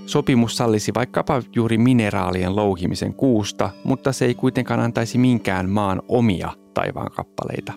Sopimus 0.06 0.56
sallisi 0.56 0.94
vaikkapa 0.94 1.42
juuri 1.54 1.78
mineraalien 1.78 2.56
louhimisen 2.56 3.14
kuusta, 3.14 3.70
mutta 3.84 4.12
se 4.12 4.24
ei 4.24 4.34
kuitenkaan 4.34 4.80
antaisi 4.80 5.18
minkään 5.18 5.70
maan 5.70 6.02
omia 6.08 6.50
taivaankappaleita. 6.74 7.72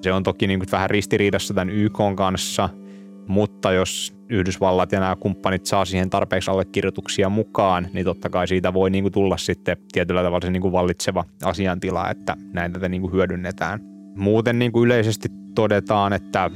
Se 0.00 0.12
on 0.12 0.22
toki 0.22 0.46
niin 0.46 0.58
kuin 0.58 0.72
vähän 0.72 0.90
ristiriidassa 0.90 1.54
tämän 1.54 1.70
YK 1.70 1.98
kanssa– 2.16 2.68
mutta 3.26 3.72
jos 3.72 4.13
Yhdysvallat 4.34 4.92
ja 4.92 5.00
nämä 5.00 5.16
kumppanit 5.16 5.66
saa 5.66 5.84
siihen 5.84 6.10
tarpeeksi 6.10 6.50
allekirjoituksia 6.50 7.28
mukaan, 7.28 7.88
niin 7.92 8.04
totta 8.04 8.30
kai 8.30 8.48
siitä 8.48 8.74
voi 8.74 8.90
niin 8.90 9.04
kuin 9.04 9.12
tulla 9.12 9.36
sitten 9.36 9.76
tietyllä 9.92 10.22
tavalla 10.22 10.46
se 10.46 10.50
niin 10.50 10.62
kuin 10.62 10.72
vallitseva 10.72 11.24
asiantila, 11.44 12.10
että 12.10 12.36
näin 12.52 12.72
tätä 12.72 12.88
niin 12.88 13.00
kuin 13.00 13.12
hyödynnetään. 13.12 13.80
Muuten 14.16 14.58
niin 14.58 14.72
kuin 14.72 14.86
yleisesti 14.86 15.28
todetaan, 15.54 16.12
että 16.12 16.50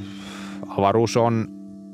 avaruus 0.67 1.17
on 1.17 1.47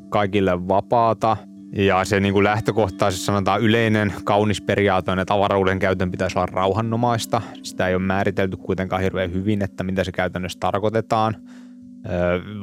kaikille 0.10 0.68
vapaata 0.68 1.38
ja 1.76 2.06
se 2.06 2.20
niin 2.20 2.34
kuin 2.34 2.44
lähtökohtaisesti 2.44 3.26
sanotaan 3.26 3.62
yleinen 3.62 4.14
kaunis 4.24 4.62
periaate 4.62 5.12
on, 5.12 5.20
että 5.20 5.34
avaruuden 5.34 5.80
käytön 5.80 6.12
pitäisi 6.12 6.40
olla 6.40 6.46
rauhannomaista. 6.46 7.42
Sitä 7.64 7.88
ei 7.88 7.96
ole 7.96 8.04
määritelty 8.04 8.58
kuitenkaan 8.58 9.02
hirveän 9.02 9.34
hyvin, 9.34 9.64
että 9.64 9.84
mitä 9.84 10.04
se 10.04 10.12
käytännössä 10.12 10.60
tarkoitetaan– 10.60 11.36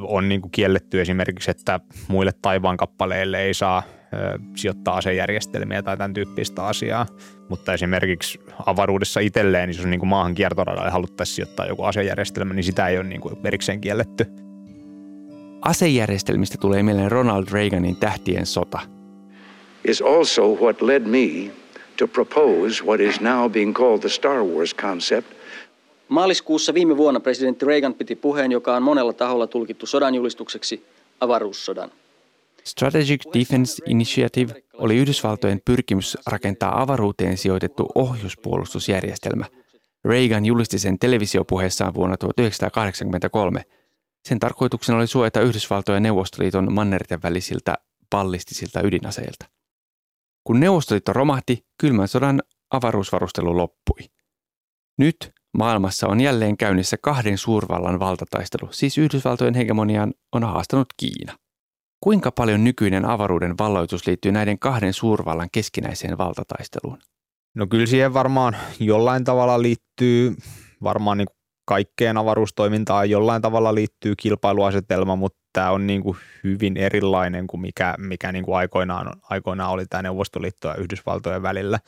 on 0.01 0.29
niin 0.29 0.41
kuin 0.41 0.51
kielletty 0.51 1.01
esimerkiksi, 1.01 1.51
että 1.51 1.79
muille 2.07 2.31
taivaan 2.41 2.77
kappaleille 2.77 3.41
ei 3.41 3.53
saa 3.53 3.83
sijoittaa 4.55 4.97
asejärjestelmiä 4.97 5.81
tai 5.81 5.97
tämän 5.97 6.13
tyyppistä 6.13 6.65
asiaa, 6.65 7.05
mutta 7.49 7.73
esimerkiksi 7.73 8.39
avaruudessa 8.65 9.19
itselleen, 9.19 9.69
jos 9.69 9.79
on 9.79 9.89
niin 9.89 9.99
kuin 9.99 10.09
maahan 10.09 10.35
kiertoradalle 10.35 10.91
haluttaisiin 10.91 11.35
sijoittaa 11.35 11.65
joku 11.65 11.83
asejärjestelmä, 11.83 12.53
niin 12.53 12.63
sitä 12.63 12.87
ei 12.87 12.97
ole 12.97 13.07
niin 13.07 13.21
kuin 13.21 13.35
erikseen 13.43 13.81
kielletty. 13.81 14.25
Asejärjestelmistä 15.61 16.57
tulee 16.61 16.83
mieleen 16.83 17.11
Ronald 17.11 17.45
Reaganin 17.51 17.95
tähtien 17.95 18.45
sota. 18.45 18.79
Is 19.85 20.01
also 20.01 20.47
what 20.47 20.81
led 20.81 21.03
me 21.05 21.51
to 21.97 22.07
propose 22.07 22.83
what 22.83 22.99
is 22.99 23.21
now 23.21 23.51
being 23.51 23.73
called 23.73 23.99
the 23.99 24.09
Star 24.09 24.43
Wars 24.43 24.75
concept– 24.75 25.27
Maaliskuussa 26.09 26.73
viime 26.73 26.97
vuonna 26.97 27.19
presidentti 27.19 27.65
Reagan 27.65 27.93
piti 27.93 28.15
puheen, 28.15 28.51
joka 28.51 28.75
on 28.75 28.83
monella 28.83 29.13
taholla 29.13 29.47
tulkittu 29.47 29.85
sodanjulistukseksi 29.85 30.85
avaruussodan. 31.19 31.91
Strategic 32.63 33.21
Defense 33.33 33.83
Initiative 33.85 34.53
oli 34.73 34.97
Yhdysvaltojen 34.97 35.61
pyrkimys 35.65 36.17
rakentaa 36.27 36.81
avaruuteen 36.81 37.37
sijoitettu 37.37 37.89
ohjuspuolustusjärjestelmä. 37.95 39.45
Reagan 40.05 40.45
julisti 40.45 40.79
sen 40.79 40.99
televisiopuheessaan 40.99 41.93
vuonna 41.93 42.17
1983. 42.17 43.63
Sen 44.25 44.39
tarkoituksena 44.39 44.97
oli 44.97 45.07
suojata 45.07 45.41
Yhdysvaltojen 45.41 45.97
ja 45.97 46.01
Neuvostoliiton 46.01 46.73
mannerten 46.73 47.21
välisiltä 47.23 47.77
ballistisilta 48.09 48.81
ydinaseilta. 48.81 49.45
Kun 50.43 50.59
Neuvostoliitto 50.59 51.13
romahti, 51.13 51.65
kylmän 51.77 52.07
sodan 52.07 52.41
avaruusvarustelu 52.71 53.57
loppui. 53.57 54.09
Nyt 54.97 55.33
Maailmassa 55.57 56.07
on 56.07 56.21
jälleen 56.21 56.57
käynnissä 56.57 56.97
kahden 57.01 57.37
suurvallan 57.37 57.99
valtataistelu, 57.99 58.67
siis 58.71 58.97
Yhdysvaltojen 58.97 59.53
hegemonian 59.53 60.13
on 60.31 60.43
haastanut 60.43 60.87
Kiina. 60.97 61.37
Kuinka 61.99 62.31
paljon 62.31 62.63
nykyinen 62.63 63.05
avaruuden 63.05 63.57
valloitus 63.57 64.07
liittyy 64.07 64.31
näiden 64.31 64.59
kahden 64.59 64.93
suurvallan 64.93 65.49
keskinäiseen 65.51 66.17
valtataisteluun? 66.17 66.99
No 67.55 67.67
kyllä 67.67 67.85
siihen 67.85 68.13
varmaan 68.13 68.55
jollain 68.79 69.23
tavalla 69.23 69.61
liittyy, 69.61 70.35
varmaan 70.83 71.17
niin 71.17 71.27
kaikkeen 71.65 72.17
avaruustoimintaan 72.17 73.09
jollain 73.09 73.41
tavalla 73.41 73.75
liittyy 73.75 74.13
kilpailuasetelma, 74.15 75.15
mutta 75.15 75.39
tämä 75.53 75.71
on 75.71 75.87
niin 75.87 76.03
kuin 76.03 76.17
hyvin 76.43 76.77
erilainen 76.77 77.47
kuin 77.47 77.61
mikä, 77.61 77.95
mikä 77.97 78.31
niin 78.31 78.45
kuin 78.45 78.57
aikoinaan, 78.57 79.13
aikoinaan 79.29 79.71
oli 79.71 79.85
tämä 79.85 80.01
Neuvostoliitto 80.01 80.67
ja 80.67 80.75
Yhdysvaltojen 80.75 81.41
välillä. 81.41 81.79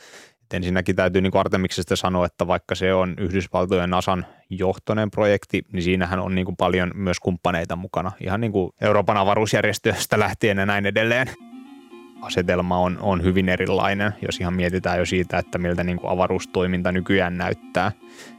Et 0.46 0.54
ensinnäkin 0.54 0.96
täytyy 0.96 1.22
niin 1.22 1.38
Artemiksesta 1.38 1.96
sanoa, 1.96 2.26
että 2.26 2.48
vaikka 2.48 2.76
se 2.76 2.94
on 2.94 3.16
Yhdysvaltojen 3.18 3.90
NASAn 3.90 4.26
johtoinen 4.50 5.12
projekti, 5.12 5.62
niin 5.74 5.84
siinähän 5.84 6.20
on 6.20 6.36
niin 6.36 6.46
kuin 6.46 6.58
paljon 6.58 6.92
myös 6.96 7.20
kumppaneita 7.20 7.76
mukana, 7.76 8.12
ihan 8.22 8.42
niin 8.42 8.52
kuin 8.52 8.72
Euroopan 8.82 9.18
avaruusjärjestöstä 9.18 10.20
lähtien 10.20 10.58
ja 10.58 10.66
näin 10.66 10.86
edelleen. 10.86 11.28
Asetelma 12.22 12.78
on, 12.78 12.98
on 13.02 13.24
hyvin 13.24 13.50
erilainen, 13.50 14.14
jos 14.22 14.40
ihan 14.40 14.54
mietitään 14.54 15.00
jo 15.00 15.06
siitä, 15.06 15.38
että 15.38 15.58
miltä 15.58 15.84
niin 15.84 15.98
kuin 15.98 16.12
avaruustoiminta 16.12 16.92
nykyään 16.92 17.38
näyttää. 17.38 17.92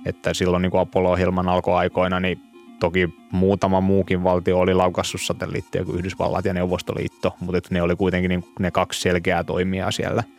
Että 0.05 0.35
silloin 0.35 0.63
niin 0.63 0.71
kuin 0.71 0.81
Apollo-ohjelman 0.81 1.49
alkoaikoina, 1.49 2.21
niin 2.21 2.41
toki 2.81 3.09
muutama 3.33 3.81
muukin 3.81 4.25
valtio 4.25 4.59
oli 4.59 4.75
laukassut 4.75 5.21
satelliitteja 5.21 5.85
kuin 5.85 5.99
Yhdysvallat 5.99 6.45
ja 6.45 6.55
Neuvostoliitto, 6.55 7.37
mutta 7.41 7.69
ne 7.71 7.83
oli 7.83 7.97
kuitenkin 7.97 8.29
niin 8.29 8.45
ne 8.59 8.71
kaksi 8.71 9.01
selkeää 9.01 9.45
toimijaa 9.45 9.91
siellä– 9.91 10.23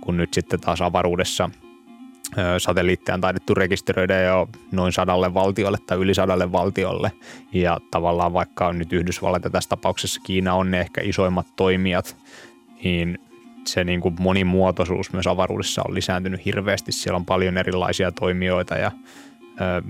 kun 0.00 0.16
nyt 0.16 0.34
sitten 0.34 0.60
taas 0.60 0.80
avaruudessa 0.80 1.50
satelliitteja 2.58 3.14
on 3.14 3.20
taidettu 3.20 3.54
rekisteröidä 3.54 4.22
jo 4.22 4.48
noin 4.72 4.92
sadalle 4.92 5.34
valtiolle 5.34 5.78
tai 5.86 5.98
yli 5.98 6.14
sadalle 6.14 6.52
valtiolle. 6.52 7.12
Ja 7.52 7.80
tavallaan 7.90 8.32
vaikka 8.32 8.72
nyt 8.72 8.92
Yhdysvallat 8.92 9.44
ja 9.44 9.50
tässä 9.50 9.68
tapauksessa 9.68 10.20
Kiina 10.24 10.54
on 10.54 10.70
ne 10.70 10.80
ehkä 10.80 11.00
isoimmat 11.04 11.46
toimijat, 11.56 12.16
niin 12.84 13.18
se 13.66 13.84
niin 13.84 14.00
kuin 14.00 14.14
monimuotoisuus 14.20 15.12
myös 15.12 15.26
avaruudessa 15.26 15.82
on 15.88 15.94
lisääntynyt 15.94 16.44
hirveästi. 16.44 16.92
Siellä 16.92 17.16
on 17.16 17.26
paljon 17.26 17.58
erilaisia 17.58 18.12
toimijoita 18.12 18.74
ja 18.74 18.90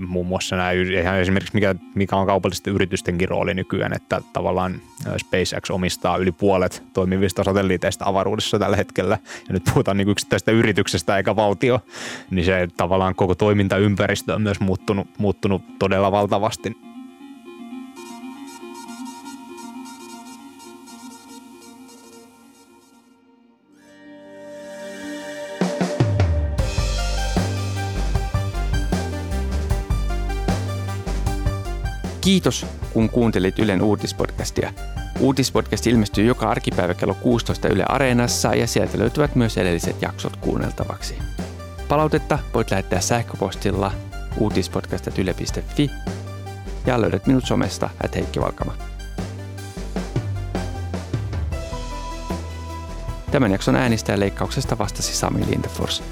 muun 0.07 0.27
muassa 0.27 0.55
nämä, 0.55 0.71
ihan 0.71 1.19
esimerkiksi 1.19 1.53
mikä, 1.53 1.75
mikä 1.95 2.15
on 2.15 2.27
kaupallisten 2.27 2.73
yritystenkin 2.73 3.29
rooli 3.29 3.53
nykyään, 3.53 3.93
että 3.93 4.21
tavallaan 4.33 4.81
SpaceX 5.17 5.71
omistaa 5.71 6.17
yli 6.17 6.31
puolet 6.31 6.83
toimivista 6.93 7.43
satelliiteista 7.43 8.05
avaruudessa 8.05 8.59
tällä 8.59 8.77
hetkellä, 8.77 9.17
ja 9.47 9.53
nyt 9.53 9.63
puhutaan 9.63 9.97
niin 9.97 10.09
yksittäisestä 10.09 10.51
yrityksestä 10.51 11.17
eikä 11.17 11.35
valtio, 11.35 11.79
niin 12.31 12.45
se 12.45 12.67
tavallaan 12.77 13.15
koko 13.15 13.35
toimintaympäristö 13.35 14.35
on 14.35 14.41
myös 14.41 14.59
muuttunut, 14.59 15.07
muuttunut 15.17 15.61
todella 15.79 16.11
valtavasti. 16.11 16.77
Kiitos, 32.23 32.65
kun 32.93 33.09
kuuntelit 33.09 33.59
Ylen 33.59 33.81
uutispodcastia. 33.81 34.73
Uutispodcast 35.19 35.87
ilmestyy 35.87 36.25
joka 36.25 36.49
arkipäivä 36.49 36.93
kello 36.93 37.13
16 37.13 37.67
Yle 37.67 37.83
Areenassa 37.89 38.55
ja 38.55 38.67
sieltä 38.67 38.99
löytyvät 38.99 39.35
myös 39.35 39.57
edelliset 39.57 40.01
jaksot 40.01 40.35
kuunneltavaksi. 40.35 41.17
Palautetta 41.87 42.39
voit 42.53 42.71
lähettää 42.71 42.99
sähköpostilla 42.99 43.91
uutispodcast.yle.fi 44.37 45.89
ja 46.85 47.01
löydät 47.01 47.27
minut 47.27 47.45
somesta 47.45 47.89
at 48.05 48.15
Heikki 48.15 48.41
Valkama. 48.41 48.73
Tämän 53.31 53.51
jakson 53.51 53.75
äänistä 53.75 54.11
ja 54.11 54.19
leikkauksesta 54.19 54.77
vastasi 54.77 55.15
Sami 55.15 55.45
Lindefors. 55.47 56.03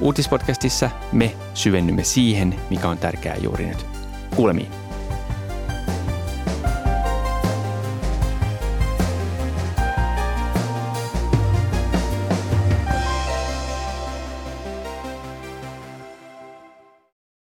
Uutispodcastissa 0.00 0.90
me 1.12 1.36
syvennymme 1.54 2.04
siihen, 2.04 2.60
mikä 2.70 2.88
on 2.88 2.98
tärkeää 2.98 3.36
juuri 3.36 3.66
nyt. 3.66 3.86
Kuulemiin. 4.36 4.79